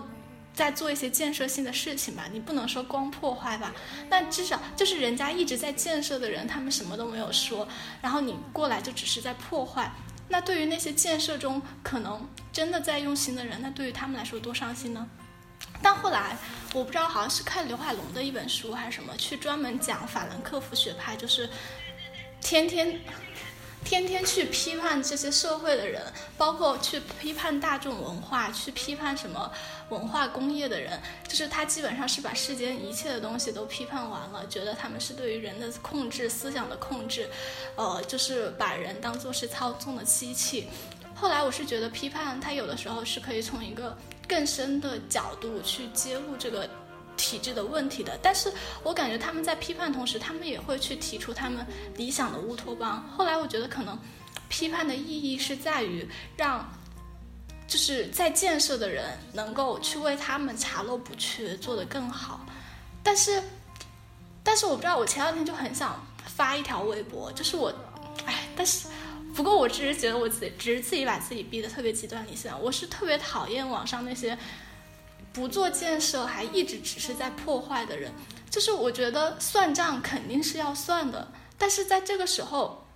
[0.52, 2.24] 在做一些建设性的事情吧。
[2.30, 3.74] 你不能说光破坏吧？
[4.10, 7.66] 那至少就是人家一直在建设的人，他们什么都没有说，
[8.02, 9.90] 然后你过来就只是在破坏。
[10.30, 15.06] 那对于那些建设中可能真的在用心的人，那对于他们来说多伤心呢？
[15.82, 16.36] 但后来
[16.72, 21.50] 我不知道，好像是看刘海龙的一本书还是什么，去专门讲法兰克福学派，就是
[22.40, 23.00] 天天。
[23.84, 26.02] 天天去批判这些社会的人，
[26.38, 29.50] 包括去批判大众文化、去批判什么
[29.88, 37.28] 文化工业的人，就是他基本上是把世间一切的东西都批判完了，觉得他们是对于人的控制、思想的控制，
[37.74, 40.68] 呃，就是把人当做是操纵的机器。
[41.14, 43.96] 后来我是觉得批判他有的时候是可以从一个
[44.28, 46.68] 更深的角度去揭露这个。
[47.20, 48.50] 体制的问题的，但是
[48.82, 53.06] 我感觉他们在批判同时，他们也会去提出他们理想的乌托邦。
[53.14, 53.98] 后来我觉得可能
[54.48, 56.66] 批判的意义是在于让
[57.68, 62.40] 就是在建设的人能够去为他们查漏补缺，做得更好。
[63.02, 63.42] 但是，
[64.42, 67.70] 但是我不知道，我前两天就很想发一条微博，就是我，
[68.24, 68.88] 哎，但是
[69.34, 74.38] 不过我只是觉得我自己只是自己把自己逼得特别极端理性，我是特别讨厌网上那些。
[75.32, 78.12] 不做建设还一直只是在破坏的人，
[78.50, 82.86] 就是我觉得算账肯定是要算的，但是在这个时候。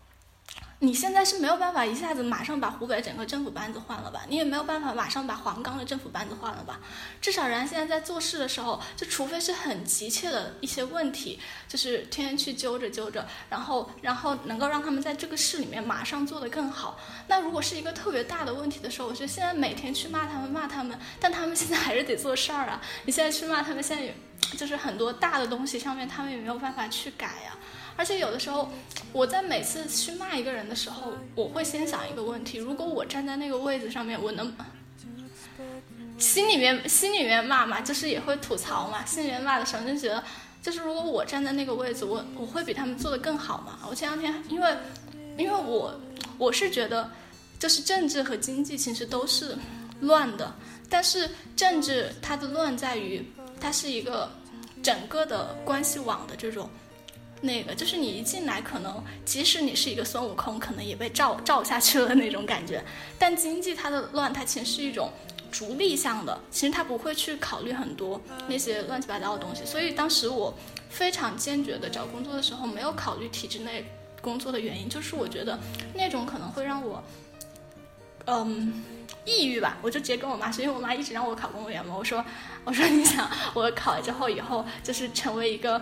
[0.84, 4.20] 你现在是没有办法一下子马上把湖北整个政府班子换了吧？
[4.28, 6.78] 你也没有办法马上把黄冈的政府班子换了吧？
[7.22, 16.98] 至少人家现在在做事的时候，就除非是很急切的一些问题，就是天天去揪着揪着，然后然后能够让他们在这个事里面马上做得更好。
[17.28, 22.80] 那如果是一个特别大的问题的时候，我觉得现在每天去骂他们骂他们，但他们现在还是得做事儿啊。
[23.06, 24.14] 你现在去骂他们，现在也
[24.58, 27.56] 就是很多大的东西上面，他们也没有办法去改呀。
[27.96, 28.68] 而且有的时候，
[29.12, 34.52] 我在每次去骂一个人的时候，我会先想一个问题：如果我站在那个位子上面，我能，
[36.18, 39.04] 心里面心里面骂嘛，就是也会吐槽嘛。
[39.04, 40.22] 心里面骂的时候就觉得，
[40.60, 43.78] 就是如果我站在那个位置，我我会比他们做的更好嘛。
[43.88, 44.76] 我前两天因为
[45.36, 45.94] 因为我
[46.36, 47.08] 我是觉得，
[47.60, 49.56] 就是政治和经济其实都是
[50.00, 50.52] 乱的，
[50.90, 53.24] 但是政治它的乱在于
[53.60, 54.28] 它是一个
[54.82, 56.68] 整个的关系网的这种。
[57.44, 62.82] 那个就是你一进来，可能即使你是一个孙悟空，可能也被罩罩下去了那种感觉。
[63.18, 65.12] 但经济它的乱，它其实是一种
[65.52, 68.18] 逐利向的，其实它不会去考虑很多
[68.48, 69.62] 那些乱七八糟的东西。
[69.66, 70.54] 所以当时我
[70.88, 73.84] 非常坚决的找工作的时候，没有考虑体制内
[74.22, 75.58] 工作的原因，就是我觉得
[75.94, 77.04] 那种可能会让我，
[78.24, 78.82] 嗯，
[79.26, 79.76] 抑郁吧。
[79.82, 81.94] 我就直接跟我妈说，因为我妈一直让我考公务员嘛。
[81.94, 82.24] 我说，
[82.64, 85.78] 我说你想我考了之后以后就是成为一个。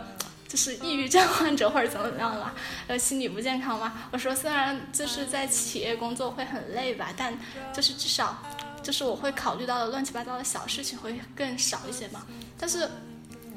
[0.53, 2.55] 就是抑郁症患者或者怎么怎么样了，
[2.87, 3.91] 呃，心理不健康吗？
[4.13, 7.33] 我说虽然就是在企业工作会很累吧，但
[7.73, 8.37] 就是至少，
[8.83, 12.27] 就是我会考虑到的乱七八糟的小事情会更少一些嘛。
[12.59, 12.87] 但是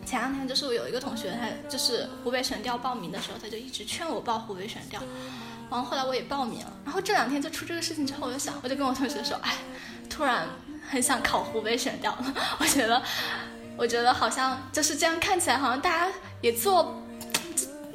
[0.05, 5.03] 前两天就是我有一个同学，他就是湖北省调报名的时候，他就一直劝我报湖北省调，
[5.69, 6.71] 然后后来我也报名了。
[6.85, 9.53] 然后这两天就出这个事情之后，我就想，我就跟我同学说，哎，
[10.09, 10.47] 突然
[10.89, 12.33] 很想考湖北省调了。
[12.57, 13.03] 我觉得。
[13.77, 17.01] 我觉得好像就是这样，看起来好像大家也做，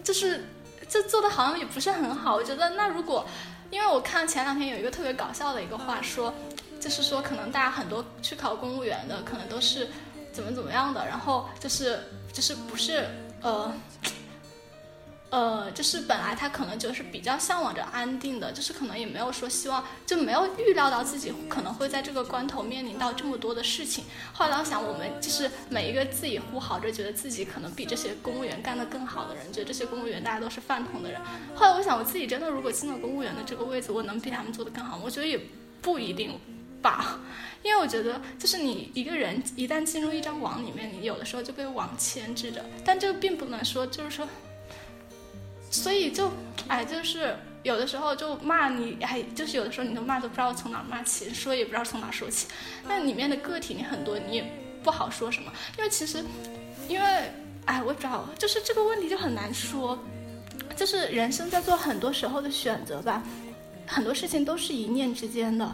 [0.05, 0.45] 就是
[0.89, 2.35] 这做的好像也不是很好。
[2.35, 3.27] 我觉得那如果，
[3.71, 6.33] 因为我看前两天有一个特别搞笑的一个话说，
[6.79, 9.89] 就是说可能大家很多去考公务员的可能都是
[10.33, 12.01] 怎么怎么样的，然后就是
[12.33, 13.07] 就是不是
[13.43, 13.73] 呃。
[15.31, 24.05] 呃，就是本来他可能就是比较向往着安定的，就是可能也没有说希望，就没有预料到自己可能会在这个关头面临到这么多的事情。
[24.33, 31.21] 后来我想，我们就是每一个自己呼号着觉得自己可能比这些公务员干得更好的人，觉得这些公务员大家都是饭桶的人。
[31.55, 35.03] 后来我想，我自己真的如果进了公务员的这个位置，我能比他们做得更好吗？
[35.05, 35.41] 我觉得也
[35.81, 36.37] 不一定
[36.83, 37.21] 吧，
[37.63, 44.27] 因为我觉得就是你一个人一旦进入一张网里面，你有的时候就被网牵制着，但这个并不能说就是说。
[45.71, 46.31] 所以就，
[46.69, 52.49] 哎，就是有的时候就骂你，哎，就是有的时候你都骂都不知道从哪骂起，说也不知道从哪说起。
[52.87, 54.45] 那里面的个体你很多，你也
[54.83, 56.25] 不好说什么，因为其实，
[56.89, 57.33] 因为，
[57.67, 59.99] 哎，我也不知道，就是这个问题就很难说。
[60.77, 63.23] 就是人生在做很多时候的选择吧，
[63.87, 65.73] 很多事情都是一念之间的。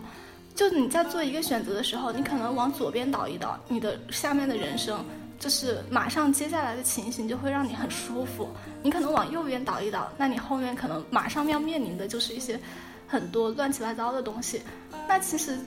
[0.55, 5.05] 就你在做一个选择的时候，你可能往左边倒一倒，你的下面的人生。
[5.39, 8.49] 就是马上接下来的情形就会让你很舒服，
[8.83, 12.59] 你可能往右边倒一倒，那你后面可能马上要面临的就是一些
[13.07, 14.63] 很多乱七八糟的东西。
[15.07, 15.59] 那其实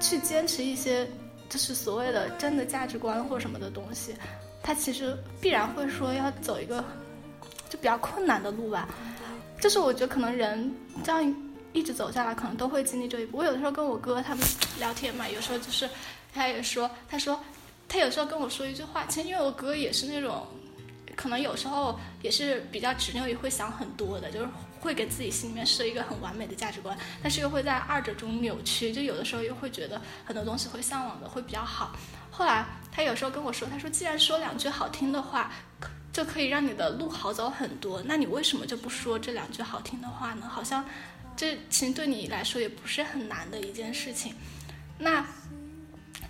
[0.00, 1.08] 去坚持一些
[1.48, 4.12] 就是所谓的真的价值观或什么的东西，
[4.60, 6.84] 它其实必然会说要走一个
[7.70, 8.88] 就比较困难的路吧。
[9.60, 11.36] 就是我觉得可能人这样
[11.72, 13.38] 一直走下来，可能都会经历这一步。
[13.38, 14.44] 我有的时候跟我哥他们
[14.80, 15.88] 聊天嘛，有时候就是
[16.34, 17.38] 他也说，他说。
[17.88, 20.46] 他有时候跟我说一句话，其实因为我哥也是那种，
[21.14, 24.48] 可能有时候也是比较执拗，也会想很多的，就是
[24.80, 31.94] 会给自己心里面设一个很完美的价值观，但是又会在二者中扭曲，就有的时候又会觉得很多东西会向往的会比较好。
[32.30, 35.52] 后来他有时候跟我说，他说既然说两句好听的话，
[36.12, 40.48] 就可以让你的路好走很多，那你为什么就不说这两句好听的话呢？
[40.48, 40.82] 好像
[41.36, 44.34] 这其实对你来说也不是很难的一件事情。
[44.98, 45.22] 那。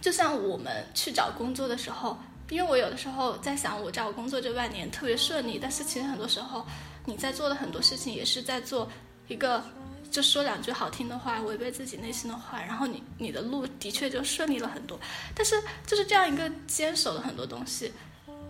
[0.03, 2.19] 就像我们去找工作的时候，
[2.51, 6.67] 因为我有的时候在想，我找工作这半年特别顺利，但是其实很多时候
[7.07, 8.91] 你在做的很多事情也是在做
[9.29, 9.63] 一个，
[10.11, 14.99] 就说两句好听的话，违背自己内心的话，然后你你的路的确就顺利了很多。
[15.37, 15.55] 但是
[15.87, 17.93] 就是这样一个坚守的很多东西，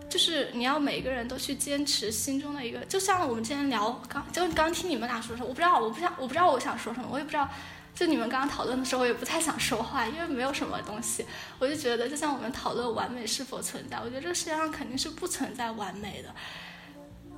[0.09, 7.46] 就是你要每一个人都去坚持心中的一个，就像我们今天聊刚就刚听你们俩说说，我不知道我不知道我不知道我想说什么，我也不知道。
[7.95, 11.24] 就你们刚刚讨论的时候，我也不太想说话，因为没有什么东西。
[11.59, 16.34] 我就觉得，就像我们讨论完美是否存在，我觉得这个世界上肯定是不存在完美的。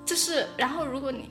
[0.06, 1.28] 就是，然后如果你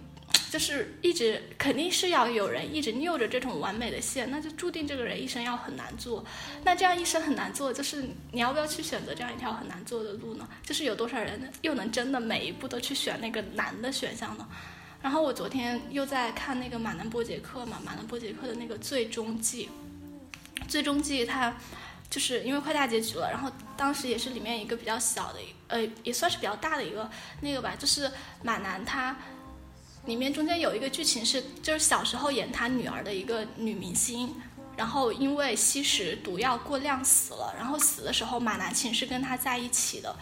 [0.52, 6.24] 就是一直，肯定是要有人一直拗着这种完美的线，那就注定这个人一生要很难做。
[6.64, 10.48] 那这样一生很难做，就是你要不要去选择这样一条很难做的路呢？
[10.64, 14.48] 就是有多少人又能真的每一步都去选那个难的选项呢？
[15.04, 19.70] 然后我昨天又在看那个马南波杰克嘛，马南波杰克的那个最终季，
[20.70, 21.54] 最终季它
[22.10, 28.10] 就是因为快大结局了，然后当时也是里面一个比较小的，呃，也算是比较大的一个那个吧，就是
[28.44, 29.18] 马南他
[30.06, 34.34] 里面中间有一个剧情是，就是小时候演他女儿的一个女明星，
[34.78, 40.16] 然后因为吸食毒药过量死了，然后死的时候马南琴是跟他在一起的，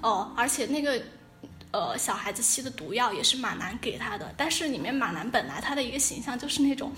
[0.00, 1.02] 哦，而且那个。
[1.74, 6.92] 呃，小孩子吸的毒药也是马南给他的，但是里面马南本来他的一个形象就是那种，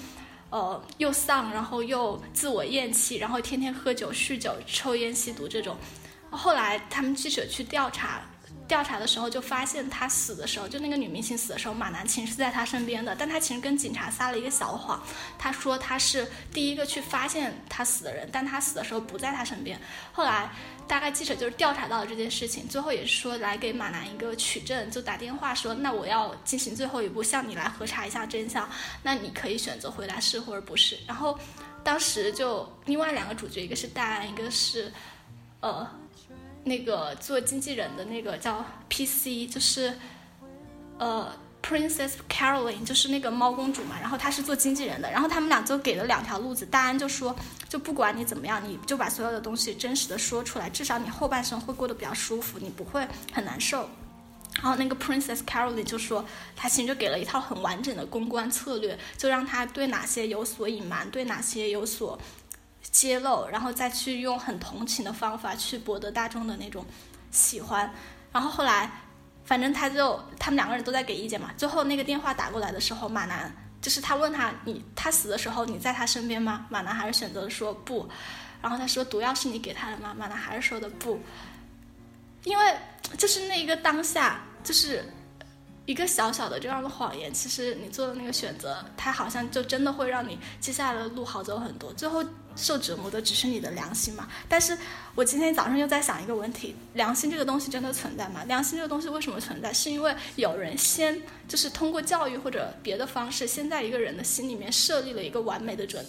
[0.51, 5.79] 呃，又丧，然后又自我厌弃，然后天天喝酒、酗酒、抽烟、吸毒这种。
[6.29, 8.21] 后来他们记者去调查，
[8.69, 15.03] 调查的时候就发现他死的时候，就那个女明星死的时候，马南琴是在他身边的，但他其实跟警察撒了一个小谎，
[15.39, 19.81] 他说他是第一个去发现他死的人，但他死的时候不在他身边。
[20.13, 20.51] 后来。
[20.89, 28.69] 大概记者就是调查到了这件事情，最后也是说来给马南一个取证，就打电话说，那我要进行最后一步，向你来核查一下真相，
[29.03, 30.99] 那你可以选择回答是或者不是。
[31.07, 31.39] 然后
[31.83, 34.93] 当时就另外两个主角，一个是戴安，一个是
[35.61, 35.89] 呃
[36.65, 39.93] 那个做经纪人的那个叫 PC，就是
[40.99, 41.33] 呃。
[41.69, 47.35] Princess Caroline 就是那个猫公主嘛，然后她是做经纪人的，然后他们俩就给了两条路子，大安就说，
[47.69, 53.91] 就不管你怎么样，你就把所有的东西真实的说出来，至少你后半生会过得比较舒服，你不会很难受。
[54.55, 62.17] 然后那个 Princess Caroline 就说，他其实就给了一套很完整的公关策略，就让他对哪些有所隐瞒，对哪些有所
[62.93, 66.87] 揭露，然后再去用很同情的方法去博得大众的那种
[67.33, 67.93] 喜欢。
[68.31, 69.03] 然后后来。
[69.47, 71.51] 反正他就他们两个人都在给意见嘛。
[71.57, 76.67] 最后那个电话打过来的时候，马南就是他问他你他死的时候你在他身边吗？
[76.69, 78.07] 马南还是选择说不。
[78.61, 80.13] 然后他说毒药是你给他的吗？
[80.19, 81.21] 马南还是说的不。
[82.45, 82.77] 因为
[83.17, 85.05] 就是那一个当下，就是
[85.87, 91.93] 一个小小的这样的谎言，其实你做的那个选择，它好像就真的会让你接下来的路好走很多。
[91.95, 92.23] 最后。
[92.59, 94.27] 受折磨的只是你的良心嘛？
[94.49, 94.75] 但是
[95.15, 98.43] 我今天早上又在想一个问题：良心这个东西真的存在吗？
[98.45, 99.71] 良心这个东西为什么存在？
[99.75, 106.03] 是因为有人先就是通过教育或者别的方式，先在一个人的心里面设立了一个完美的准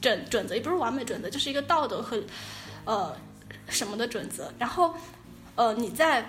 [0.00, 2.20] 准准则，也不是完美准则，就是一个道德和
[2.84, 3.16] 呃
[3.68, 4.52] 什么的准则。
[4.58, 4.92] 然后
[5.54, 6.28] 呃你在。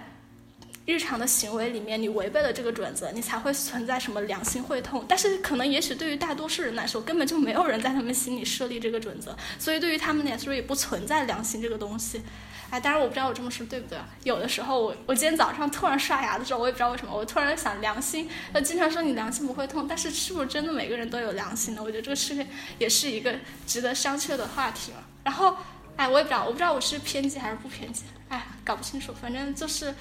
[0.88, 5.04] 日常的行为里面，你违背了这个准则，你才会存在什么良心会痛。
[5.06, 12.22] 但是可能也许对于大多数人来说，根本就没有人在他们心里设立这个准则，所以对于他们来说也不存在良心这个东西。
[12.70, 14.00] 哎，当然我不知道我这么说对不对。
[14.24, 18.30] 有的时候我我今天早上突然刷牙的时候，我也不知道为什么，我突然想良心。
[18.54, 21.82] 那经常说你良心不会痛，但是是不是真的每个人都有良心呢？
[21.84, 22.48] 我觉得这个事情
[22.80, 23.36] 也是一个
[23.66, 25.00] 值得商榷的话题嘛。
[25.26, 25.54] 然后，
[25.98, 29.14] 哎，我也不知道，我不知道我是偏激还是不偏激，哎，搞不清楚。
[29.22, 29.94] 反正就是。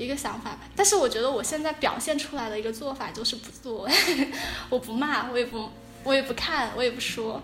[0.00, 3.88] 一个想法吧，但是我觉得我现在表现出来的一个做法就是不做，
[4.70, 5.68] 我不骂，我也不，
[6.02, 7.42] 我也不看，我也不说。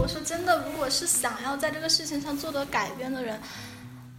[0.00, 3.40] 我说真的，如果是想要在这个事情上做得改变的人，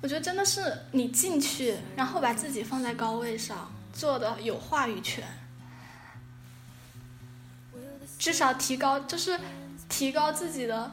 [0.01, 5.23] 我觉得真的是你进去，然后把自己放在高位上，做的有话语权，
[8.19, 9.39] 至少提高就是
[9.87, 10.91] 提高自己的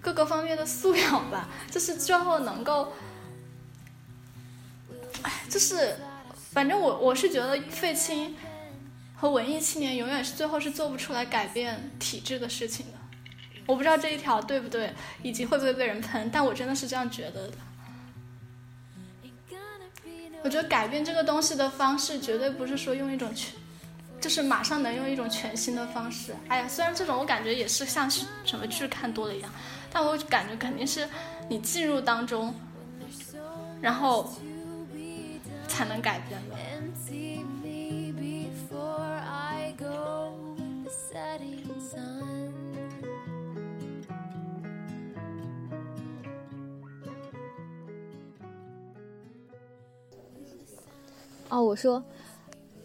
[0.00, 2.92] 各个方面的素养吧，就是最后能够，
[5.22, 5.96] 哎，就是
[6.52, 8.36] 反正我我是觉得废青
[9.16, 12.99] 和文艺青年永远是最后是做不出来改变体制的事情的。
[13.70, 14.92] 我不知道这一条对不对，
[15.22, 17.54] 以及会不会被人喷，但我真的是这样觉得的。
[20.42, 23.54] 我觉得改变这个东西的方式，绝对不是说用一种全，
[24.20, 26.34] 就是马上能用一种全新的方式。
[26.48, 29.52] 哎呀，虽然这种我感觉也是像是什么剧看多了一样，
[29.92, 31.06] 但我感觉肯定是
[31.48, 32.54] 你进入当中，
[33.80, 34.34] 然后
[35.68, 36.56] 才能改变的。
[51.50, 52.02] 哦，我说，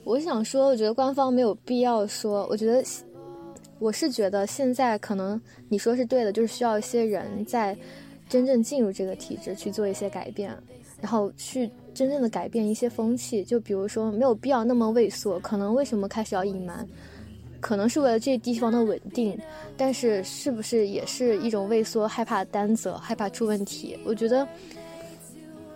[0.03, 2.47] 我想说，我觉得官方没有必要说。
[2.49, 2.83] 我觉得，
[3.77, 5.39] 我是觉得现在可能
[5.69, 7.77] 你说是对的，就是需要一些人在
[8.27, 10.51] 真正进入这个体制去做一些改变，
[10.99, 13.43] 然后去真正的改变一些风气。
[13.43, 15.39] 就比如说，没有必要那么畏缩。
[15.39, 16.87] 可能为什么开始要隐瞒？
[17.61, 19.39] 可能是为了这地方的稳定，
[19.77, 23.95] 但是是不是也是一种畏缩，害怕担责，害怕出问题？
[24.05, 24.47] 我觉得。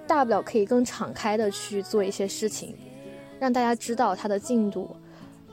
[0.09, 2.75] 大不了可以更敞开的去做一些事情，
[3.39, 4.89] 让大家知道他的进度，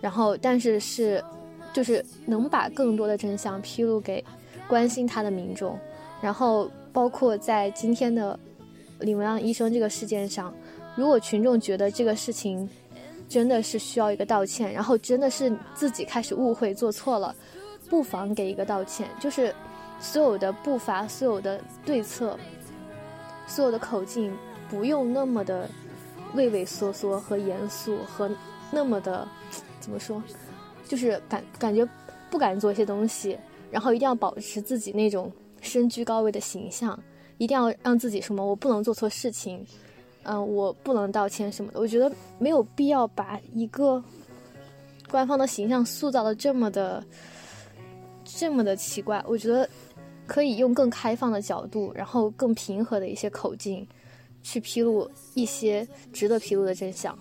[0.00, 1.22] 然后但是是，
[1.74, 4.24] 就是能把更多的真相披露给
[4.66, 5.78] 关心他的民众，
[6.22, 8.38] 然后包括在今天的
[9.00, 10.54] 李文亮医生这个事件上，
[10.96, 12.66] 如果群众觉得这个事情
[13.28, 17.36] 真的是需要一个道歉，然后真的是自己开始误会做错了，
[17.90, 19.54] 不妨给一个道歉，就是
[20.00, 22.38] 所有的步伐、所有的对策。
[23.48, 24.36] 所有的口径
[24.68, 25.68] 不用那么的
[26.34, 28.30] 畏畏缩缩和严肃，和
[28.70, 29.26] 那么的
[29.80, 30.22] 怎么说，
[30.86, 31.88] 就是感感觉
[32.30, 33.38] 不敢做一些东西，
[33.70, 36.98] 然后一定要保持自己那种身居高位的形象，
[37.38, 39.64] 一定要让自己什么我不能做错事情，
[40.24, 41.80] 嗯、我不能道歉什么的。
[41.80, 44.02] 我觉得没有必要把一个
[45.10, 47.04] 官方的形象塑造的这么的
[48.24, 49.22] 这么的奇怪。
[49.26, 49.68] 我觉得。
[50.28, 53.86] 可以用更开放的角度，然后更平和的一些口径，
[54.49, 57.18] 去披露一些值得披露的真相，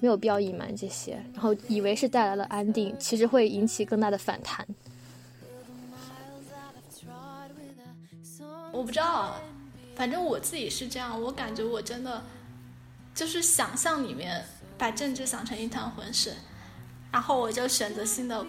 [0.00, 1.22] 没有必要隐瞒这些。
[1.34, 4.66] 然后以为是带来了安定，其实会引起更大的反弹。
[8.72, 9.36] 我不知道，
[9.94, 12.22] 反正我自己是这样，我感觉我真的
[13.14, 14.42] 就是想象里面
[14.78, 16.32] 把政治想成一滩浑水，
[17.12, 18.46] 然后我就选择性的，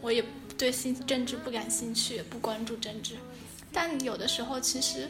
[0.00, 0.24] 我也。
[0.58, 3.16] 对新政治不感兴趣，也不关注政治，
[3.72, 5.08] 但有的时候其实，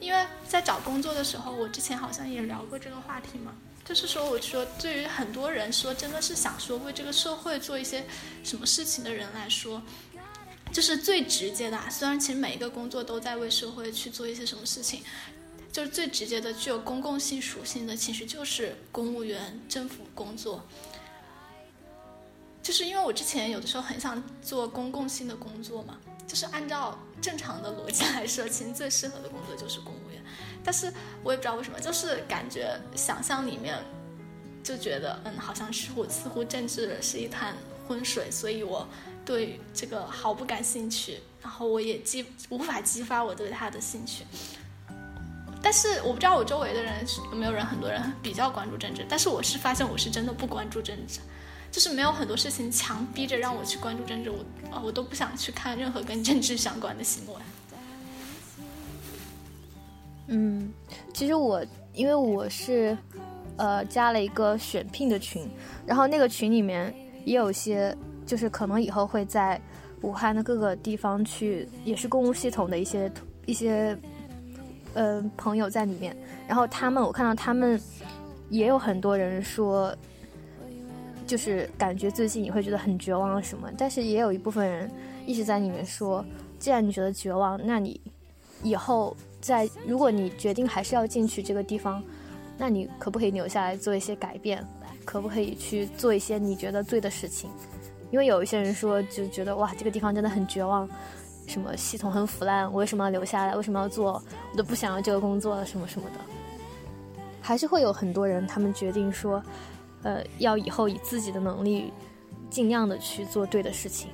[0.00, 8.04] 因为在找工作的时候，我之前好像也聊过这个话题嘛，就是说，我说对于很多人说，真的是想说为这个社会做一些
[8.42, 9.82] 什么事情的人来说，
[10.72, 11.78] 就是最直接的。
[11.90, 15.02] 虽然其实每一个工作都在为社会去做一些什么事情，
[15.70, 20.64] 就是最直接的、具有公共性属性的，其实就是公务员、政府工作。
[22.62, 25.98] 就是因为我之前有的时候很想做公共性的工作嘛，
[26.30, 30.22] 就是按照正常的逻辑来说，其实最适合的工作就是公务员。
[30.62, 30.92] 但是
[31.24, 33.76] 我也不知道为什么，就是感觉想象里面
[34.62, 37.56] 就觉得，嗯，好像是我似乎政治是一滩
[37.88, 38.86] 浑水，所以我
[39.24, 44.24] 对这个毫不感兴趣，然后我也激无法激发我对他的兴趣。
[45.60, 51.18] 但是我不知道我周围的人有没有人，很多人比较关注政治，但是我是发现我是真的不关注政治。
[51.70, 54.38] 就是没有很多事情强逼着让我去关注政治，我
[54.70, 57.36] 啊我都不想去看任何跟政治相关的新闻。
[60.26, 60.72] 嗯，
[61.14, 61.64] 其实我
[61.94, 62.96] 因为我是
[63.56, 65.48] 呃加了一个选聘的群，
[65.86, 66.92] 然后那个群里面
[67.24, 67.96] 也有些
[68.26, 69.60] 就是可能以后会在
[70.02, 73.12] 武汉的各个地方去，也是公务系统的一些
[73.46, 73.96] 一些
[74.94, 76.16] 呃朋友在里面，
[76.48, 77.80] 然后他们我看到他们
[78.48, 79.96] 也有很多人说。
[81.30, 84.90] 就是感觉最近你会觉得很绝望什么，但是也有一部分人
[85.26, 86.24] 一直在里面说，
[86.58, 88.00] 既然你觉得绝望，那你
[88.64, 92.02] 以后在如果你决定还是要进去这个地方，
[92.58, 94.66] 那你可不可以留下来做一些改变？
[95.04, 97.48] 可不可以去做一些你觉得对的事情？
[98.10, 100.88] 因为有一些人说就觉得哇，这个地方真的很绝望，
[101.46, 103.54] 什么系统很腐烂，我为什么要留下来？
[103.54, 104.20] 为什么要做？
[104.50, 106.16] 我都不想要这个工作了，什么什么的。
[107.40, 109.40] 还是会有很多人，他们决定说，
[110.02, 111.92] 呃，要以后以自己的能力，
[112.48, 114.10] 尽量的去做对的事情。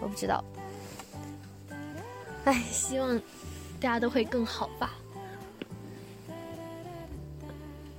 [0.00, 0.44] 我不知道，
[2.44, 3.18] 哎，希望
[3.80, 4.94] 大家都会更好吧。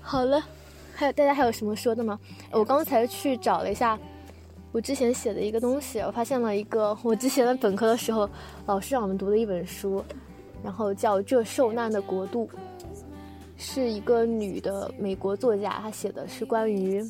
[0.01, 0.43] 好了，
[0.93, 2.19] 还有大家还有什么说的吗？
[2.51, 3.97] 我刚才去找了一下
[4.71, 8.29] 我之前写的一个东西，我发现了一个我之前在本科的时候
[8.67, 10.03] 老师让我们读的一本书，
[10.63, 12.47] 然后叫《这受难的国度》，
[13.57, 17.03] 是一个女的美国作家，她写的是关于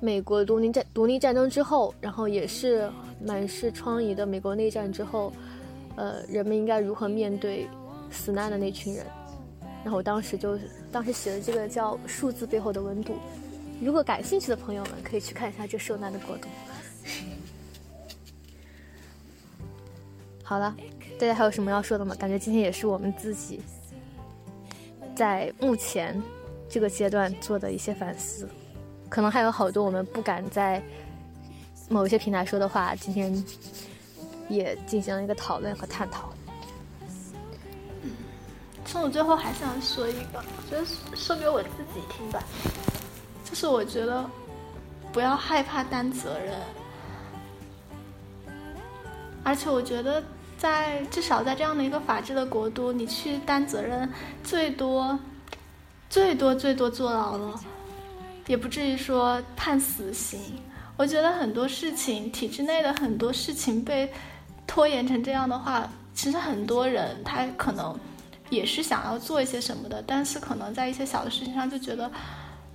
[0.00, 2.88] 美国独立战独立战争之后，然后也是
[3.24, 5.32] 满是疮痍的美国内战之后，
[5.96, 7.66] 呃，人们应该如何面对
[8.10, 9.04] 死难的那群人。
[9.84, 10.58] 然后我当时就
[10.92, 13.14] 当时写的这个叫《数字背后的温度》，
[13.80, 16.48] 如果感兴趣的朋友们可以去看一下这受难的国度。
[20.42, 20.74] 好了，
[21.18, 22.14] 大家还有什么要说的吗？
[22.16, 23.60] 感觉今天也是我们自己
[25.18, 26.22] 在目前
[26.68, 28.48] 这个阶段做的一些反思，
[29.08, 30.80] 可能还有好多我们不敢在
[31.88, 33.44] 某一些平台说的话，今天
[34.48, 36.32] 也进行了一个讨论和探讨。
[38.84, 42.40] 其实我最后还想说一个，我觉得说给我自己听吧，
[43.44, 44.24] 就是我觉得
[45.12, 46.54] 不要害怕担责任，
[49.42, 50.22] 而且我觉得
[50.58, 54.10] 在至少在这样的一个法治的国度，你去担责任，
[54.44, 55.18] 最多
[56.10, 57.58] 最多最多坐牢了，
[58.46, 60.38] 也不至于说判死刑。
[60.96, 64.12] 我觉得很多事情，体制内的很多事情被
[64.66, 67.98] 拖延成这样的话，其实很多人他可能。
[68.50, 72.10] 也是想要做一些什么的，但是可能在一些小的事情上就觉得，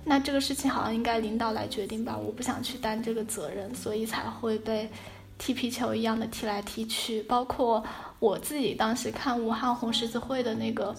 [0.04, 4.88] 那这个事情好像应该领导来决定吧，我不想去担这个责任，所以才会被
[5.38, 7.22] 踢皮球一样的踢来踢去。
[7.24, 7.82] 包括
[8.18, 10.94] 我自己当时看武汉红十字会的那个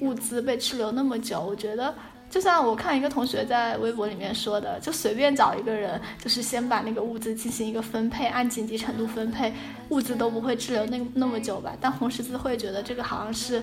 [0.00, 1.94] 物资被滞留那么久，我觉得
[2.30, 9.52] 就像我看一个同学在微博里面说的，就随便找一个人，就是先把那个物资进行一个分配，按紧急程度分配，
[9.90, 11.76] 物资都不会滞留那那么久吧。
[11.80, 13.62] 但红十字会觉得这个好像是。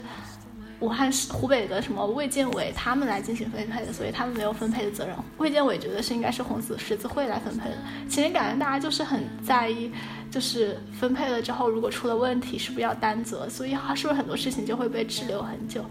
[0.79, 5.15] 武汉市湖北的什么卫健委他们来进行分配的，所以他们没有分配的责任。
[5.37, 7.75] 卫健委觉得是应该是红十字会来分配的。
[8.07, 9.91] 其实感觉大家就是很在意，
[10.31, 15.83] 就是分配了之后如果出了问题是不是要担责，所以是不是很多事情就会被滞留很久。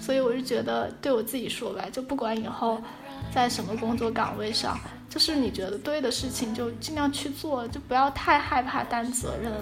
[0.00, 2.80] 所以我是觉得对我自己说吧，就不管以后
[3.32, 4.78] 在什么工作岗位上。
[5.14, 9.52] 就是你觉得对的事情，就尽量去做，就不要太害怕担责任。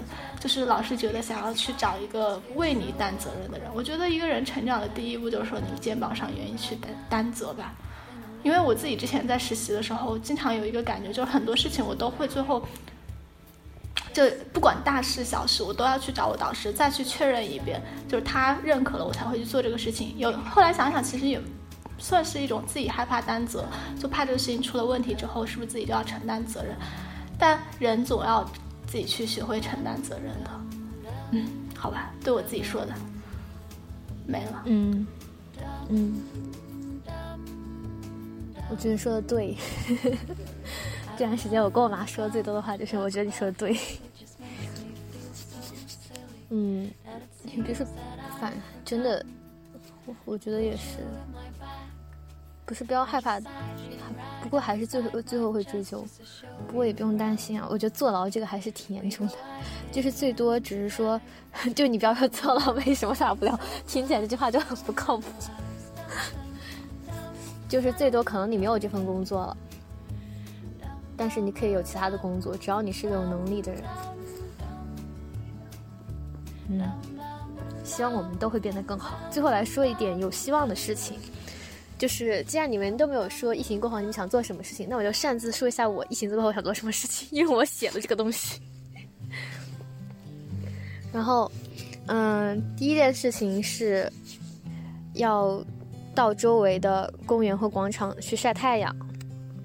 [0.40, 3.68] 就是老是觉得想要去找一个为你担责任的人。
[3.74, 7.74] 我觉得一个人成长的第一步就是说你肩膀上愿意去担担责吧。
[8.42, 12.66] 因为我自己之前在实习的时候，经常有一个感觉，就是很多事情我都会最后，
[14.14, 14.24] 就
[14.54, 17.78] 不管大事小事，我都要去找我导师再去确认一遍，
[18.08, 20.14] 就是他认可了我才会去做这个事情。
[20.16, 21.38] 有后来想想，其实有。
[22.02, 23.64] 算是一种自己害怕担责，
[23.96, 26.76] 就怕这个事情出了问题之后，是不是自己就要承担责任？
[27.38, 28.44] 但人总要
[28.88, 30.50] 自己去学会承担责任的。
[31.30, 32.92] 嗯，好吧，对我自己说的，
[34.26, 34.62] 没了。
[34.66, 35.06] 嗯
[35.88, 36.20] 嗯，
[38.68, 39.56] 我觉得说的对。
[41.16, 43.78] 这段时间我跟我妈说的最多的话就是，我觉得你说的对。
[46.50, 46.90] 嗯，
[47.44, 47.86] 你别说，
[48.40, 48.52] 反
[48.84, 49.24] 真的，
[50.04, 50.98] 我我觉得也是。
[52.64, 53.40] 不是不要害怕，
[54.42, 56.04] 不过还是最后最后会追究，
[56.66, 57.66] 不过也不用担心啊。
[57.70, 59.34] 我觉得坐牢这个还是挺严重的，
[59.90, 61.20] 就是最多只是说，
[61.74, 65.24] 就你不要说坐牢为什么大不了，听起来这句话就很不靠谱。
[67.68, 69.56] 就是最多可能你没有这份工作了，
[71.16, 73.82] 但是你可以有其他的工作，只要你是个有能力的人。
[76.68, 76.80] 嗯，
[77.82, 79.18] 希望我们都会变得更好。
[79.30, 81.18] 最后来说一点有希望的事情。
[82.02, 88.60] 就是，既然你们都没有说疫情过后你们想做什么事情，那我就擅自说一下我疫情过后想做什么事情，因为我写了这个东西。
[91.12, 91.48] 然后，
[92.06, 94.12] 嗯，第一件事情是
[95.14, 95.64] 要
[96.12, 98.92] 到周围的公园和广场去晒太阳。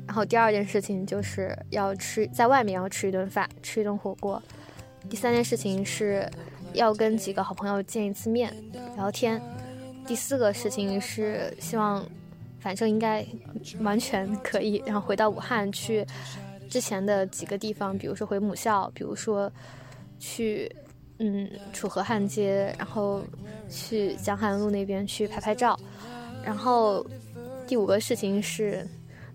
[0.05, 4.39] 然后第二件事情就是要吃在外面要吃一顿饭，吃一顿火锅。
[5.09, 6.29] 第三件事情是
[6.73, 8.53] 要跟几个好朋友见一次面，
[8.95, 9.41] 聊天。
[10.05, 12.05] 第四个事情是希望。
[12.67, 13.25] 反正应该
[13.79, 16.05] 完全可以，然后回到武汉去
[16.67, 19.49] 之前的几个地方，比如说回母校，比如说
[20.19, 20.69] 去
[21.19, 23.23] 嗯楚河汉街，然后
[23.69, 25.79] 去江汉路那边去拍拍照。
[26.43, 27.05] 然后
[27.65, 28.85] 第五个事情是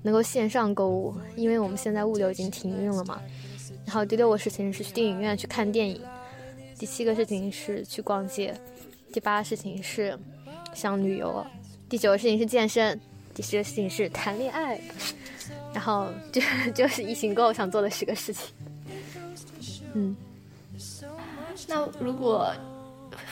[0.02, 3.18] 能够线上购物，因为我们现在物流已经停运了嘛。
[3.86, 5.98] 然后第六个事情是去电影院去看电影。
[6.78, 8.54] 第七个事情是去逛街，
[9.10, 10.18] 第八个事情是
[10.74, 11.42] 想旅游，
[11.88, 13.00] 第九个事情是健身，
[13.34, 14.78] 第十个事情是谈恋爱，
[15.72, 16.40] 然后就
[16.74, 18.52] 就是一行够想做的十个事情。
[19.94, 20.14] 嗯，
[21.66, 22.52] 那如果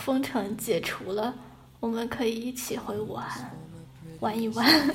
[0.02, 1.34] 封城解除了，
[1.80, 3.50] 我们可以一起回武汉
[4.20, 4.66] 玩一玩。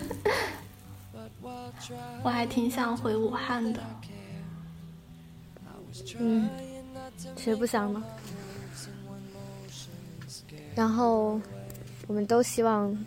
[2.24, 3.80] 我还挺想回武汉的。
[6.18, 6.50] 嗯，
[7.38, 8.04] 谁不想呢？
[10.76, 11.40] 然后
[12.08, 12.98] 我们都希望，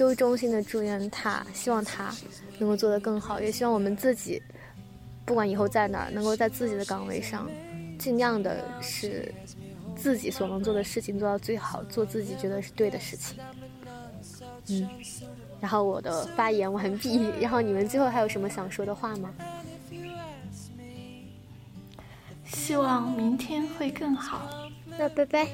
[0.00, 2.10] 都衷心的祝愿他，希望他
[2.58, 4.42] 能够做得更好，也希望我们自己，
[5.26, 7.46] 不管以后在哪儿，能够在自己的岗位上，
[7.98, 9.30] 尽量的是
[9.94, 13.36] 自己所能做的事情做到最好，做自己觉得是对的事情。
[14.68, 14.88] 嗯，
[15.60, 19.30] 然后我的发言完毕，然后你们最后还有什么想说的话吗？
[22.46, 24.48] 希望明天会更好。
[24.98, 25.46] 那拜拜。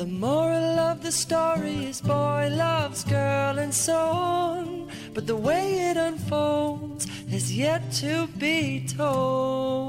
[0.00, 4.88] The moral of the story is boy loves girl and so on.
[5.12, 9.79] But the way it unfolds is yet to be told.